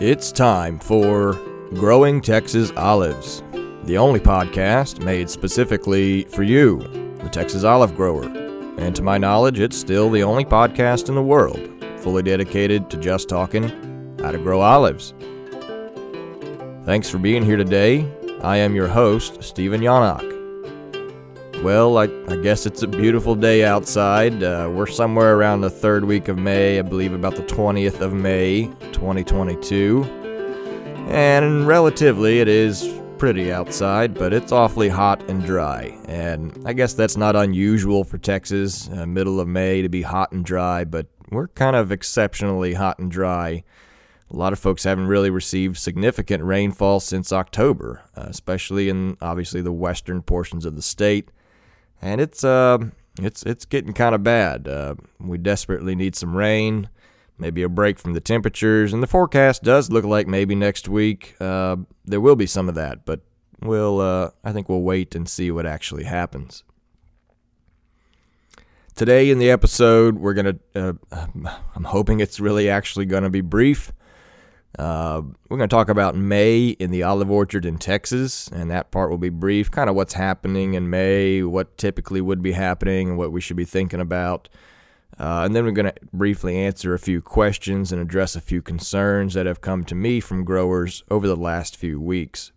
It's 0.00 0.30
time 0.30 0.78
for 0.78 1.34
Growing 1.74 2.20
Texas 2.20 2.70
Olives, 2.76 3.42
the 3.84 3.96
only 3.96 4.20
podcast 4.20 5.02
made 5.02 5.30
specifically 5.30 6.24
for 6.24 6.42
you, 6.42 6.80
the 7.22 7.30
Texas 7.30 7.64
olive 7.64 7.96
grower. 7.96 8.24
And 8.76 8.94
to 8.94 9.02
my 9.02 9.16
knowledge, 9.16 9.58
it's 9.58 9.78
still 9.78 10.10
the 10.10 10.22
only 10.22 10.44
podcast 10.44 11.08
in 11.08 11.14
the 11.14 11.22
world 11.22 11.72
fully 12.02 12.22
dedicated 12.22 12.90
to 12.90 12.96
just 12.96 13.28
talking 13.28 13.91
how 14.22 14.30
to 14.30 14.38
grow 14.38 14.60
olives. 14.60 15.12
Thanks 16.84 17.10
for 17.10 17.18
being 17.18 17.44
here 17.44 17.56
today. 17.56 18.06
I 18.42 18.56
am 18.56 18.74
your 18.74 18.88
host, 18.88 19.42
Stephen 19.42 19.80
Janak. 19.80 20.30
Well, 21.62 21.98
I, 21.98 22.04
I, 22.28 22.36
guess 22.42 22.66
it's 22.66 22.82
a 22.82 22.88
beautiful 22.88 23.36
day 23.36 23.64
outside. 23.64 24.42
Uh, 24.42 24.68
we're 24.72 24.88
somewhere 24.88 25.36
around 25.36 25.60
the 25.60 25.70
third 25.70 26.04
week 26.04 26.26
of 26.26 26.36
May, 26.36 26.78
I 26.80 26.82
believe 26.82 27.12
about 27.12 27.36
the 27.36 27.44
20th 27.44 28.00
of 28.00 28.12
May, 28.12 28.64
2022. 28.92 30.02
And 31.08 31.64
relatively, 31.64 32.40
it 32.40 32.48
is 32.48 32.92
pretty 33.16 33.52
outside, 33.52 34.14
but 34.14 34.32
it's 34.32 34.50
awfully 34.50 34.88
hot 34.88 35.22
and 35.30 35.44
dry. 35.44 35.96
And 36.06 36.60
I 36.66 36.72
guess 36.72 36.94
that's 36.94 37.16
not 37.16 37.36
unusual 37.36 38.02
for 38.02 38.18
Texas, 38.18 38.88
uh, 38.88 39.06
middle 39.06 39.38
of 39.38 39.46
May, 39.46 39.82
to 39.82 39.88
be 39.88 40.02
hot 40.02 40.32
and 40.32 40.44
dry, 40.44 40.82
but 40.82 41.06
we're 41.30 41.46
kind 41.46 41.76
of 41.76 41.92
exceptionally 41.92 42.74
hot 42.74 42.98
and 42.98 43.08
dry. 43.08 43.62
A 44.32 44.36
lot 44.36 44.52
of 44.52 44.58
folks 44.58 44.84
haven't 44.84 45.08
really 45.08 45.30
received 45.30 45.76
significant 45.76 46.42
rainfall 46.42 47.00
since 47.00 47.32
October, 47.32 48.02
uh, 48.16 48.24
especially 48.28 48.88
in 48.88 49.16
obviously 49.20 49.60
the 49.60 49.72
western 49.72 50.22
portions 50.22 50.64
of 50.64 50.74
the 50.74 50.82
state 50.82 51.30
and 52.02 52.20
it's 52.20 52.42
uh, 52.42 52.78
it's 53.20 53.44
it's 53.44 53.64
getting 53.64 53.92
kind 53.94 54.14
of 54.14 54.24
bad. 54.24 54.66
Uh, 54.66 54.96
we 55.20 55.38
desperately 55.38 55.94
need 55.94 56.16
some 56.16 56.36
rain, 56.36 56.90
maybe 57.38 57.62
a 57.62 57.68
break 57.68 57.98
from 57.98 58.12
the 58.12 58.20
temperatures, 58.20 58.92
and 58.92 59.02
the 59.02 59.06
forecast 59.06 59.62
does 59.62 59.90
look 59.90 60.04
like 60.04 60.26
maybe 60.26 60.54
next 60.54 60.88
week 60.88 61.36
uh, 61.40 61.76
there 62.04 62.20
will 62.20 62.36
be 62.36 62.46
some 62.46 62.68
of 62.68 62.74
that. 62.74 63.06
But 63.06 63.20
we'll 63.60 64.00
uh, 64.00 64.30
I 64.42 64.52
think 64.52 64.68
we'll 64.68 64.82
wait 64.82 65.14
and 65.14 65.28
see 65.28 65.50
what 65.52 65.64
actually 65.64 66.04
happens. 66.04 66.64
Today 68.94 69.30
in 69.30 69.38
the 69.38 69.50
episode, 69.50 70.18
we're 70.18 70.34
gonna. 70.34 70.56
Uh, 70.74 70.94
I'm 71.12 71.84
hoping 71.84 72.18
it's 72.18 72.40
really 72.40 72.68
actually 72.68 73.06
gonna 73.06 73.30
be 73.30 73.40
brief. 73.40 73.92
Uh, 74.78 75.20
we're 75.48 75.58
going 75.58 75.68
to 75.68 75.74
talk 75.74 75.90
about 75.90 76.16
May 76.16 76.68
in 76.68 76.90
the 76.90 77.02
olive 77.02 77.30
orchard 77.30 77.66
in 77.66 77.76
Texas, 77.76 78.48
and 78.48 78.70
that 78.70 78.90
part 78.90 79.10
will 79.10 79.18
be 79.18 79.28
brief. 79.28 79.70
Kind 79.70 79.90
of 79.90 79.96
what's 79.96 80.14
happening 80.14 80.74
in 80.74 80.88
May, 80.88 81.42
what 81.42 81.76
typically 81.76 82.20
would 82.20 82.42
be 82.42 82.52
happening, 82.52 83.10
and 83.10 83.18
what 83.18 83.32
we 83.32 83.40
should 83.40 83.56
be 83.56 83.66
thinking 83.66 84.00
about. 84.00 84.48
Uh, 85.18 85.42
and 85.44 85.54
then 85.54 85.64
we're 85.64 85.72
going 85.72 85.92
to 85.92 85.94
briefly 86.12 86.56
answer 86.56 86.94
a 86.94 86.98
few 86.98 87.20
questions 87.20 87.92
and 87.92 88.00
address 88.00 88.34
a 88.34 88.40
few 88.40 88.62
concerns 88.62 89.34
that 89.34 89.44
have 89.44 89.60
come 89.60 89.84
to 89.84 89.94
me 89.94 90.20
from 90.20 90.42
growers 90.42 91.04
over 91.10 91.28
the 91.28 91.36
last 91.36 91.76
few 91.76 92.00
weeks. 92.00 92.50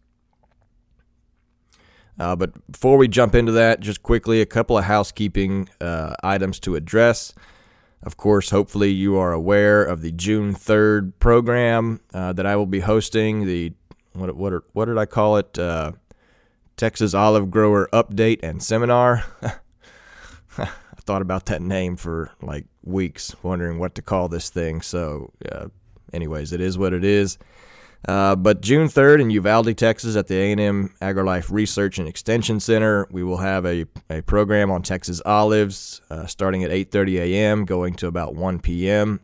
Uh, 2.17 2.33
but 2.33 2.53
before 2.71 2.97
we 2.97 3.09
jump 3.09 3.35
into 3.35 3.51
that, 3.51 3.81
just 3.81 4.01
quickly, 4.01 4.39
a 4.39 4.45
couple 4.45 4.77
of 4.77 4.85
housekeeping 4.85 5.67
uh, 5.81 6.15
items 6.23 6.61
to 6.61 6.75
address. 6.75 7.33
Of 8.03 8.17
course, 8.17 8.51
hopefully, 8.51 8.91
you 8.91 9.17
are 9.17 9.33
aware 9.33 9.83
of 9.83 10.01
the 10.01 10.11
June 10.11 10.53
3rd 10.53 11.13
program 11.19 12.01
uh, 12.13 12.33
that 12.33 12.45
I 12.45 12.55
will 12.55 12.67
be 12.67 12.81
hosting. 12.81 13.45
The 13.45 13.73
what 14.13 14.35
what, 14.35 14.53
what 14.73 14.85
did 14.85 14.97
I 14.97 15.05
call 15.05 15.37
it? 15.37 15.57
Uh, 15.57 15.93
Texas 16.77 17.13
Olive 17.13 17.49
Grower 17.49 17.89
Update 17.93 18.41
and 18.43 18.61
Seminar. 18.61 19.23
I 20.57 20.67
thought 21.01 21.21
about 21.21 21.45
that 21.45 21.61
name 21.61 21.95
for 21.95 22.31
like 22.41 22.65
weeks, 22.83 23.35
wondering 23.43 23.79
what 23.79 23.95
to 23.95 24.01
call 24.01 24.27
this 24.27 24.49
thing. 24.49 24.81
So, 24.81 25.31
uh, 25.49 25.67
anyways, 26.13 26.51
it 26.51 26.61
is 26.61 26.77
what 26.77 26.93
it 26.93 27.03
is. 27.03 27.37
Uh, 28.07 28.35
but 28.35 28.61
June 28.61 28.87
3rd 28.87 29.21
in 29.21 29.29
Uvalde, 29.31 29.75
Texas, 29.75 30.15
at 30.15 30.27
the 30.27 30.35
A&M 30.35 30.93
AgriLife 31.01 31.51
Research 31.51 31.97
and 31.97 32.07
Extension 32.07 32.59
Center, 32.59 33.07
we 33.09 33.23
will 33.23 33.37
have 33.37 33.65
a, 33.65 33.85
a 34.09 34.21
program 34.21 34.69
on 34.69 34.83
Texas 34.83 35.21
olives 35.25 36.01
uh, 36.11 36.27
starting 36.27 36.63
at 36.63 36.69
8:30 36.69 37.19
a.m., 37.19 37.65
going 37.65 37.95
to 37.95 38.07
about 38.07 38.35
1 38.35 38.59
p.m. 38.59 39.21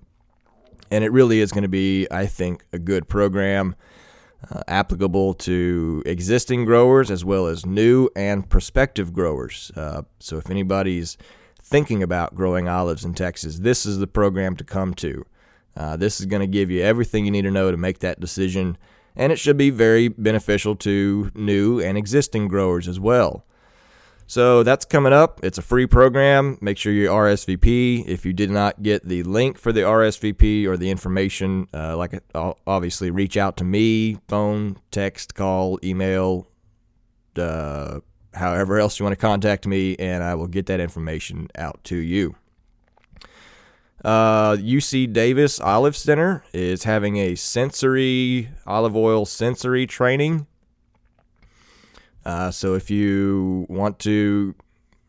And 0.89 1.03
it 1.03 1.11
really 1.11 1.39
is 1.39 1.51
going 1.51 1.61
to 1.61 1.69
be, 1.69 2.07
I 2.09 2.25
think, 2.25 2.65
a 2.73 2.79
good 2.79 3.07
program, 3.07 3.75
uh, 4.49 4.61
applicable 4.67 5.35
to 5.35 6.01
existing 6.05 6.65
growers 6.65 7.11
as 7.11 7.23
well 7.23 7.45
as 7.45 7.65
new 7.65 8.09
and 8.15 8.49
prospective 8.49 9.13
growers. 9.13 9.71
Uh, 9.75 10.01
so 10.19 10.37
if 10.37 10.49
anybody's 10.49 11.17
thinking 11.61 12.01
about 12.01 12.33
growing 12.33 12.67
olives 12.67 13.05
in 13.05 13.13
Texas, 13.13 13.59
this 13.59 13.85
is 13.85 13.99
the 13.99 14.07
program 14.07 14.55
to 14.55 14.63
come 14.63 14.95
to. 14.95 15.23
Uh, 15.75 15.95
this 15.97 16.19
is 16.19 16.25
going 16.25 16.41
to 16.41 16.47
give 16.47 16.69
you 16.69 16.81
everything 16.81 17.25
you 17.25 17.31
need 17.31 17.43
to 17.43 17.51
know 17.51 17.71
to 17.71 17.77
make 17.77 17.99
that 17.99 18.19
decision, 18.19 18.77
and 19.15 19.31
it 19.31 19.37
should 19.37 19.57
be 19.57 19.69
very 19.69 20.07
beneficial 20.07 20.75
to 20.75 21.31
new 21.33 21.79
and 21.79 21.97
existing 21.97 22.47
growers 22.47 22.87
as 22.87 22.99
well. 22.99 23.45
So 24.31 24.63
that's 24.63 24.85
coming 24.85 25.11
up. 25.11 25.41
It's 25.43 25.57
a 25.57 25.61
free 25.61 25.85
program. 25.85 26.57
Make 26.61 26.77
sure 26.77 26.93
you 26.93 27.09
RSVP. 27.09 28.07
If 28.07 28.25
you 28.25 28.31
did 28.31 28.49
not 28.49 28.81
get 28.81 29.05
the 29.05 29.23
link 29.23 29.57
for 29.57 29.73
the 29.73 29.81
RSVP 29.81 30.65
or 30.67 30.77
the 30.77 30.89
information, 30.89 31.67
uh, 31.73 31.97
like 31.97 32.13
obviously 32.33 33.11
reach 33.11 33.35
out 33.35 33.57
to 33.57 33.65
me, 33.65 34.19
phone, 34.29 34.77
text, 34.89 35.35
call, 35.35 35.79
email, 35.83 36.47
uh, 37.35 37.99
however 38.33 38.79
else 38.79 38.99
you 38.99 39.03
want 39.03 39.11
to 39.11 39.21
contact 39.21 39.67
me, 39.67 39.97
and 39.97 40.23
I 40.23 40.35
will 40.35 40.47
get 40.47 40.67
that 40.67 40.79
information 40.79 41.49
out 41.57 41.83
to 41.85 41.97
you. 41.97 42.35
Uh, 44.03 44.55
UC 44.55 45.13
Davis 45.13 45.59
Olive 45.59 45.95
Center 45.95 46.43
is 46.53 46.85
having 46.85 47.17
a 47.17 47.35
sensory 47.35 48.49
olive 48.65 48.95
oil 48.95 49.25
sensory 49.25 49.85
training. 49.85 50.47
Uh, 52.25 52.51
so 52.51 52.73
if 52.73 52.89
you 52.89 53.65
want 53.69 53.99
to 53.99 54.55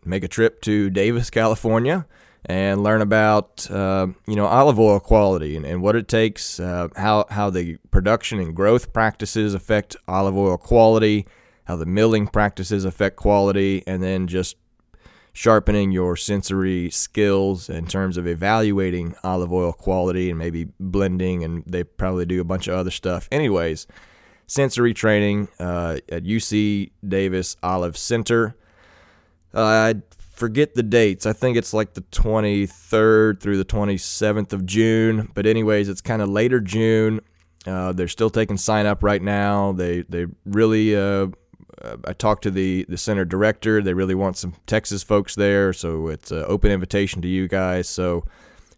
make 0.05 0.25
a 0.25 0.29
trip 0.29 0.61
to 0.63 0.91
Davis, 0.91 1.31
California, 1.31 2.07
and 2.45 2.83
learn 2.83 3.01
about 3.01 3.71
uh, 3.71 4.09
you 4.27 4.35
know 4.35 4.47
olive 4.47 4.79
oil 4.79 5.01
quality 5.01 5.57
and, 5.57 5.65
and 5.65 5.81
what 5.81 5.97
it 5.97 6.09
takes, 6.09 6.61
uh, 6.61 6.89
how 6.97 7.25
how 7.31 7.49
the 7.49 7.77
production 7.91 8.39
and 8.41 8.55
growth 8.55 8.93
practices 8.93 9.55
affect 9.55 9.97
olive 10.07 10.37
oil 10.37 10.59
quality, 10.59 11.27
how 11.65 11.77
the 11.77 11.87
milling 11.87 12.27
practices 12.27 12.85
affect 12.85 13.17
quality, 13.17 13.83
and 13.87 14.03
then 14.03 14.27
just 14.27 14.57
sharpening 15.33 15.93
your 15.93 16.17
sensory 16.17 16.91
skills 16.91 17.69
in 17.71 17.87
terms 17.87 18.17
of 18.17 18.27
evaluating 18.27 19.15
olive 19.25 19.53
oil 19.53 19.73
quality 19.73 20.31
and 20.31 20.39
maybe 20.39 20.69
blending, 20.79 21.43
and 21.43 21.65
they 21.67 21.85
probably 21.85 22.27
do 22.27 22.41
a 22.41 22.45
bunch 22.45 22.69
of 22.69 22.75
other 22.75 22.91
stuff. 22.91 23.29
Anyways, 23.33 23.87
sensory 24.47 24.93
training 24.93 25.49
uh, 25.59 25.99
at 26.11 26.25
UC 26.25 26.91
Davis 27.07 27.57
Olive 27.63 27.97
Center. 27.97 28.55
Uh, 29.55 29.63
I 29.63 29.95
forget 30.31 30.75
the 30.75 30.83
dates. 30.83 31.25
I 31.25 31.33
think 31.33 31.57
it's 31.57 31.73
like 31.73 31.95
the 31.95 32.03
23rd 32.03 33.41
through 33.41 33.57
the 33.57 33.65
27th 33.65 34.53
of 34.53 34.67
June. 34.67 35.31
But 35.35 35.47
anyways, 35.47 35.89
it's 35.89 36.01
kind 36.01 36.21
of 36.21 36.29
later 36.29 36.61
June. 36.61 37.21
Uh, 37.67 37.93
they're 37.93 38.09
still 38.09 38.31
taking 38.31 38.57
sign 38.57 38.87
up 38.87 39.03
right 39.03 39.23
now. 39.23 39.73
They 39.73 40.03
they 40.09 40.27
really 40.45 40.97
uh, 41.81 41.97
I 42.05 42.13
talked 42.13 42.43
to 42.43 42.51
the 42.51 42.85
the 42.89 42.99
center 42.99 43.25
director. 43.25 43.83
They 43.83 43.95
really 43.95 44.15
want 44.15 44.37
some 44.37 44.55
Texas 44.67 45.03
folks 45.03 45.35
there, 45.35 45.73
so 45.73 46.09
it's 46.09 46.31
an 46.31 46.45
open 46.47 46.71
invitation 46.71 47.23
to 47.23 47.29
you 47.29 47.49
guys. 47.49 47.89
So 47.89 48.25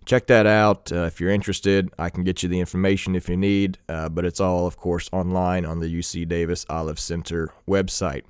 check 0.04 0.26
that 0.26 0.46
out 0.46 0.92
uh, 0.92 1.04
if 1.04 1.20
you're 1.20 1.30
interested. 1.30 1.90
I 1.98 2.10
can 2.10 2.24
get 2.24 2.42
you 2.42 2.48
the 2.48 2.60
information 2.60 3.14
if 3.16 3.28
you 3.28 3.36
need, 3.36 3.78
uh, 3.88 4.08
but 4.08 4.24
it's 4.24 4.40
all, 4.40 4.66
of 4.66 4.76
course, 4.76 5.08
online 5.12 5.64
on 5.64 5.80
the 5.80 5.86
UC 5.86 6.28
Davis 6.28 6.66
Olive 6.68 6.98
Center 6.98 7.52
website. 7.68 8.22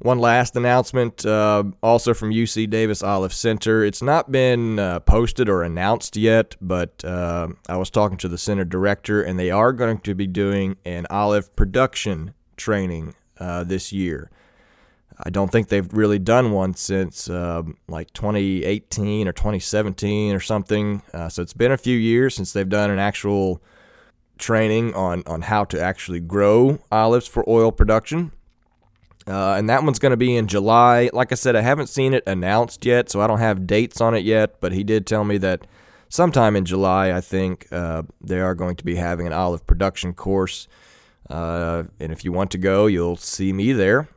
One 0.00 0.20
last 0.20 0.54
announcement, 0.54 1.26
uh, 1.26 1.64
also 1.82 2.14
from 2.14 2.30
UC 2.30 2.70
Davis 2.70 3.02
Olive 3.02 3.32
Center. 3.32 3.84
It's 3.84 4.00
not 4.00 4.30
been 4.30 4.78
uh, 4.78 5.00
posted 5.00 5.48
or 5.48 5.64
announced 5.64 6.16
yet, 6.16 6.54
but 6.60 7.04
uh, 7.04 7.48
I 7.68 7.76
was 7.78 7.90
talking 7.90 8.16
to 8.18 8.28
the 8.28 8.38
center 8.38 8.64
director, 8.64 9.20
and 9.20 9.40
they 9.40 9.50
are 9.50 9.72
going 9.72 9.98
to 9.98 10.14
be 10.14 10.28
doing 10.28 10.76
an 10.84 11.08
olive 11.10 11.54
production 11.56 12.32
training 12.58 13.14
uh, 13.38 13.64
this 13.64 13.92
year. 13.92 14.30
I 15.20 15.30
don't 15.30 15.50
think 15.50 15.68
they've 15.68 15.92
really 15.92 16.18
done 16.18 16.52
one 16.52 16.74
since 16.74 17.28
um, 17.28 17.76
like 17.88 18.12
2018 18.12 19.26
or 19.26 19.32
2017 19.32 20.34
or 20.34 20.40
something. 20.40 21.02
Uh, 21.12 21.28
so 21.28 21.42
it's 21.42 21.54
been 21.54 21.72
a 21.72 21.76
few 21.76 21.96
years 21.96 22.36
since 22.36 22.52
they've 22.52 22.68
done 22.68 22.90
an 22.90 23.00
actual 23.00 23.60
training 24.38 24.94
on, 24.94 25.24
on 25.26 25.42
how 25.42 25.64
to 25.64 25.80
actually 25.80 26.20
grow 26.20 26.78
olives 26.92 27.26
for 27.26 27.48
oil 27.48 27.72
production. 27.72 28.30
Uh, 29.26 29.56
and 29.58 29.68
that 29.68 29.82
one's 29.82 29.98
going 29.98 30.10
to 30.10 30.16
be 30.16 30.36
in 30.36 30.46
July. 30.46 31.10
Like 31.12 31.32
I 31.32 31.34
said, 31.34 31.56
I 31.56 31.60
haven't 31.60 31.88
seen 31.88 32.14
it 32.14 32.22
announced 32.26 32.86
yet, 32.86 33.10
so 33.10 33.20
I 33.20 33.26
don't 33.26 33.40
have 33.40 33.66
dates 33.66 34.00
on 34.00 34.14
it 34.14 34.24
yet. 34.24 34.60
But 34.60 34.72
he 34.72 34.84
did 34.84 35.06
tell 35.06 35.24
me 35.24 35.36
that 35.38 35.66
sometime 36.08 36.56
in 36.56 36.64
July, 36.64 37.12
I 37.12 37.20
think 37.20 37.66
uh, 37.70 38.04
they 38.22 38.40
are 38.40 38.54
going 38.54 38.76
to 38.76 38.84
be 38.84 38.94
having 38.94 39.26
an 39.26 39.32
olive 39.32 39.66
production 39.66 40.14
course. 40.14 40.66
Uh, 41.28 41.84
and 42.00 42.12
if 42.12 42.24
you 42.24 42.32
want 42.32 42.50
to 42.52 42.58
go, 42.58 42.86
you'll 42.86 43.16
see 43.16 43.52
me 43.52 43.72
there. 43.72 44.08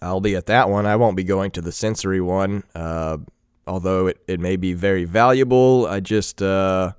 I'll 0.00 0.20
be 0.20 0.36
at 0.36 0.46
that 0.46 0.68
one. 0.68 0.86
I 0.86 0.96
won't 0.96 1.16
be 1.16 1.24
going 1.24 1.50
to 1.52 1.60
the 1.60 1.72
sensory 1.72 2.20
one, 2.20 2.62
uh, 2.74 3.18
although 3.66 4.06
it, 4.06 4.18
it 4.28 4.40
may 4.40 4.56
be 4.56 4.72
very 4.72 5.04
valuable. 5.04 5.86
I 5.86 6.00
just, 6.00 6.40
uh, 6.40 6.92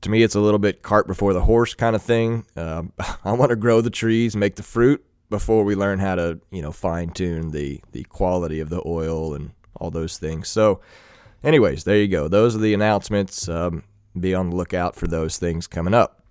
to 0.00 0.10
me, 0.10 0.22
it's 0.22 0.34
a 0.34 0.40
little 0.40 0.58
bit 0.58 0.82
cart 0.82 1.06
before 1.06 1.32
the 1.32 1.42
horse 1.42 1.74
kind 1.74 1.94
of 1.94 2.02
thing. 2.02 2.46
Um, 2.56 2.92
I 3.24 3.32
want 3.32 3.50
to 3.50 3.56
grow 3.56 3.80
the 3.80 3.90
trees, 3.90 4.36
make 4.36 4.56
the 4.56 4.62
fruit 4.62 5.04
before 5.28 5.64
we 5.64 5.74
learn 5.74 5.98
how 5.98 6.14
to, 6.14 6.40
you 6.50 6.62
know, 6.62 6.72
fine 6.72 7.10
tune 7.10 7.50
the, 7.50 7.80
the 7.92 8.04
quality 8.04 8.60
of 8.60 8.70
the 8.70 8.82
oil 8.86 9.34
and 9.34 9.50
all 9.74 9.90
those 9.90 10.16
things. 10.16 10.48
So, 10.48 10.80
anyways, 11.42 11.84
there 11.84 11.98
you 11.98 12.08
go. 12.08 12.28
Those 12.28 12.56
are 12.56 12.60
the 12.60 12.72
announcements. 12.72 13.48
Um, 13.48 13.82
be 14.18 14.34
on 14.34 14.50
the 14.50 14.56
lookout 14.56 14.96
for 14.96 15.06
those 15.06 15.36
things 15.36 15.66
coming 15.66 15.92
up. 15.92 16.22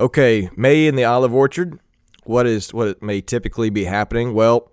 Okay, 0.00 0.48
May 0.56 0.86
in 0.86 0.96
the 0.96 1.04
olive 1.04 1.34
orchard. 1.34 1.78
What 2.24 2.46
is 2.46 2.72
what 2.72 3.02
may 3.02 3.20
typically 3.20 3.68
be 3.68 3.84
happening? 3.84 4.32
Well, 4.32 4.70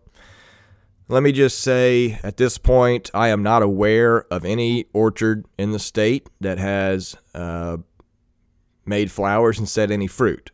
let 1.08 1.24
me 1.24 1.32
just 1.32 1.60
say 1.60 2.20
at 2.24 2.38
this 2.38 2.58
point, 2.58 3.10
I 3.14 3.30
am 3.30 3.44
not 3.44 3.64
aware 3.64 4.26
of 4.32 4.46
any 4.46 4.86
orchard 4.94 5.46
in 5.58 5.72
the 5.72 5.80
state 5.80 6.30
that 6.40 6.58
has 6.58 7.18
uh, 7.34 7.78
made 8.86 9.12
flowers 9.12 9.60
and 9.60 9.68
set 9.68 9.92
any 9.92 10.08
fruit. 10.08 10.52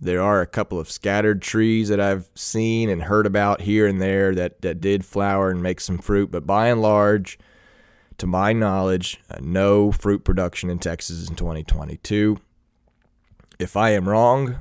There 0.00 0.20
are 0.20 0.40
a 0.40 0.46
couple 0.46 0.78
of 0.78 0.90
scattered 0.90 1.42
trees 1.42 1.88
that 1.88 2.00
I've 2.00 2.28
seen 2.34 2.88
and 2.88 3.04
heard 3.04 3.26
about 3.26 3.62
here 3.62 3.86
and 3.86 4.02
there 4.02 4.34
that, 4.34 4.60
that 4.62 4.80
did 4.80 5.04
flower 5.04 5.48
and 5.48 5.62
make 5.62 5.80
some 5.80 5.98
fruit, 5.98 6.30
but 6.30 6.46
by 6.46 6.68
and 6.68 6.82
large, 6.82 7.38
to 8.18 8.26
my 8.26 8.52
knowledge, 8.52 9.20
uh, 9.30 9.38
no 9.40 9.92
fruit 9.92 10.24
production 10.24 10.70
in 10.70 10.78
Texas 10.78 11.28
in 11.28 11.36
2022. 11.36 12.38
If 13.62 13.76
I 13.76 13.90
am 13.90 14.08
wrong, 14.08 14.60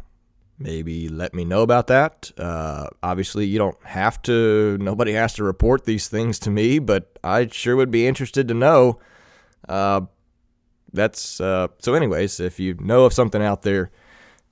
maybe 0.59 1.09
let 1.09 1.33
me 1.33 1.43
know 1.43 1.63
about 1.63 1.87
that. 1.87 2.31
Uh, 2.37 2.87
obviously, 3.01 3.45
you 3.47 3.57
don't 3.57 3.77
have 3.83 4.21
to, 4.23 4.77
nobody 4.79 5.13
has 5.13 5.33
to 5.33 5.43
report 5.43 5.85
these 5.85 6.07
things 6.07 6.37
to 6.39 6.51
me, 6.51 6.77
but 6.77 7.17
I 7.23 7.47
sure 7.47 7.75
would 7.75 7.89
be 7.89 8.05
interested 8.05 8.47
to 8.47 8.53
know. 8.53 8.99
Uh, 9.67 10.01
that's 10.93 11.41
uh, 11.41 11.69
so, 11.79 11.93
anyways, 11.93 12.39
if 12.39 12.59
you 12.59 12.75
know 12.75 13.05
of 13.05 13.13
something 13.13 13.41
out 13.41 13.63
there, 13.63 13.91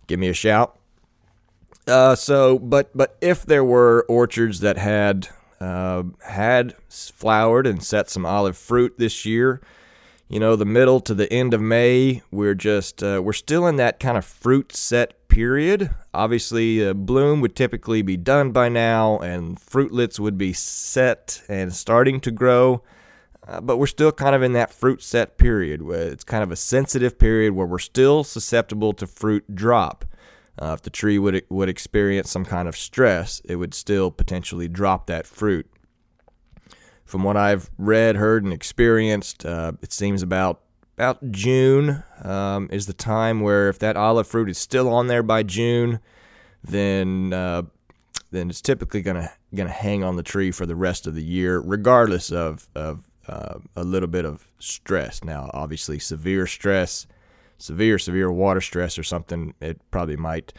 give 0.07 0.19
me 0.19 0.29
a 0.29 0.33
shout. 0.33 0.79
Uh, 1.87 2.15
so, 2.15 2.57
but 2.57 2.95
but 2.95 3.17
if 3.21 3.45
there 3.45 3.63
were 3.63 4.05
orchards 4.07 4.61
that 4.61 4.77
had 4.77 5.27
uh, 5.59 6.03
had 6.27 6.75
flowered 6.89 7.67
and 7.67 7.83
set 7.83 8.09
some 8.09 8.25
olive 8.25 8.57
fruit 8.57 8.97
this 8.97 9.25
year, 9.25 9.61
you 10.29 10.39
know, 10.39 10.55
the 10.55 10.65
middle 10.65 10.99
to 11.01 11.15
the 11.15 11.31
end 11.33 11.55
of 11.55 11.61
May, 11.61 12.21
we're 12.29 12.53
just 12.53 13.01
uh, 13.01 13.19
we're 13.23 13.33
still 13.33 13.65
in 13.65 13.77
that 13.77 13.99
kind 13.99 14.15
of 14.15 14.23
fruit 14.23 14.75
set 14.75 15.27
period. 15.27 15.89
Obviously, 16.13 16.85
uh, 16.85 16.93
bloom 16.93 17.41
would 17.41 17.55
typically 17.55 18.03
be 18.03 18.15
done 18.15 18.51
by 18.51 18.69
now, 18.69 19.17
and 19.17 19.59
fruitlets 19.59 20.19
would 20.19 20.37
be 20.37 20.53
set 20.53 21.41
and 21.49 21.73
starting 21.73 22.19
to 22.21 22.29
grow. 22.29 22.83
Uh, 23.47 23.59
but 23.59 23.77
we're 23.77 23.87
still 23.87 24.11
kind 24.11 24.35
of 24.35 24.43
in 24.43 24.53
that 24.53 24.71
fruit 24.71 25.01
set 25.01 25.39
period 25.39 25.81
where 25.81 26.09
it's 26.09 26.23
kind 26.23 26.43
of 26.43 26.51
a 26.51 26.55
sensitive 26.55 27.17
period 27.17 27.53
where 27.53 27.65
we're 27.65 27.79
still 27.79 28.23
susceptible 28.23 28.93
to 28.93 29.07
fruit 29.07 29.55
drop. 29.55 30.05
Uh, 30.61 30.73
if 30.73 30.83
the 30.83 30.91
tree 30.91 31.17
would 31.17 31.43
would 31.49 31.69
experience 31.69 32.29
some 32.29 32.45
kind 32.45 32.67
of 32.67 32.77
stress, 32.77 33.41
it 33.45 33.55
would 33.55 33.73
still 33.73 34.11
potentially 34.11 34.67
drop 34.67 35.07
that 35.07 35.25
fruit. 35.25 35.65
From 37.09 37.23
what 37.23 37.35
I've 37.35 37.69
read, 37.77 38.15
heard, 38.15 38.43
and 38.43 38.53
experienced, 38.53 39.45
uh, 39.45 39.73
it 39.81 39.91
seems 39.91 40.21
about 40.21 40.61
about 40.97 41.31
June 41.31 42.03
um, 42.23 42.69
is 42.71 42.85
the 42.85 42.93
time 42.93 43.39
where 43.39 43.69
if 43.69 43.79
that 43.79 43.95
olive 43.95 44.27
fruit 44.27 44.49
is 44.49 44.57
still 44.57 44.89
on 44.89 45.07
there 45.07 45.23
by 45.23 45.43
June, 45.43 45.99
then 46.63 47.33
uh, 47.33 47.63
then 48.31 48.49
it's 48.49 48.61
typically 48.61 49.01
gonna 49.01 49.31
gonna 49.55 49.69
hang 49.69 50.03
on 50.03 50.15
the 50.15 50.23
tree 50.23 50.51
for 50.51 50.65
the 50.65 50.75
rest 50.75 51.07
of 51.07 51.15
the 51.15 51.23
year, 51.23 51.59
regardless 51.59 52.31
of 52.31 52.69
of 52.75 53.03
uh, 53.27 53.55
a 53.75 53.83
little 53.83 54.09
bit 54.09 54.25
of 54.25 54.47
stress. 54.59 55.23
Now, 55.23 55.49
obviously, 55.53 55.99
severe 55.99 56.47
stress 56.47 57.07
severe, 57.59 57.99
severe 57.99 58.31
water 58.31 58.61
stress 58.61 58.97
or 58.97 59.03
something, 59.03 59.53
it 59.61 59.79
probably 59.91 60.15
might 60.15 60.53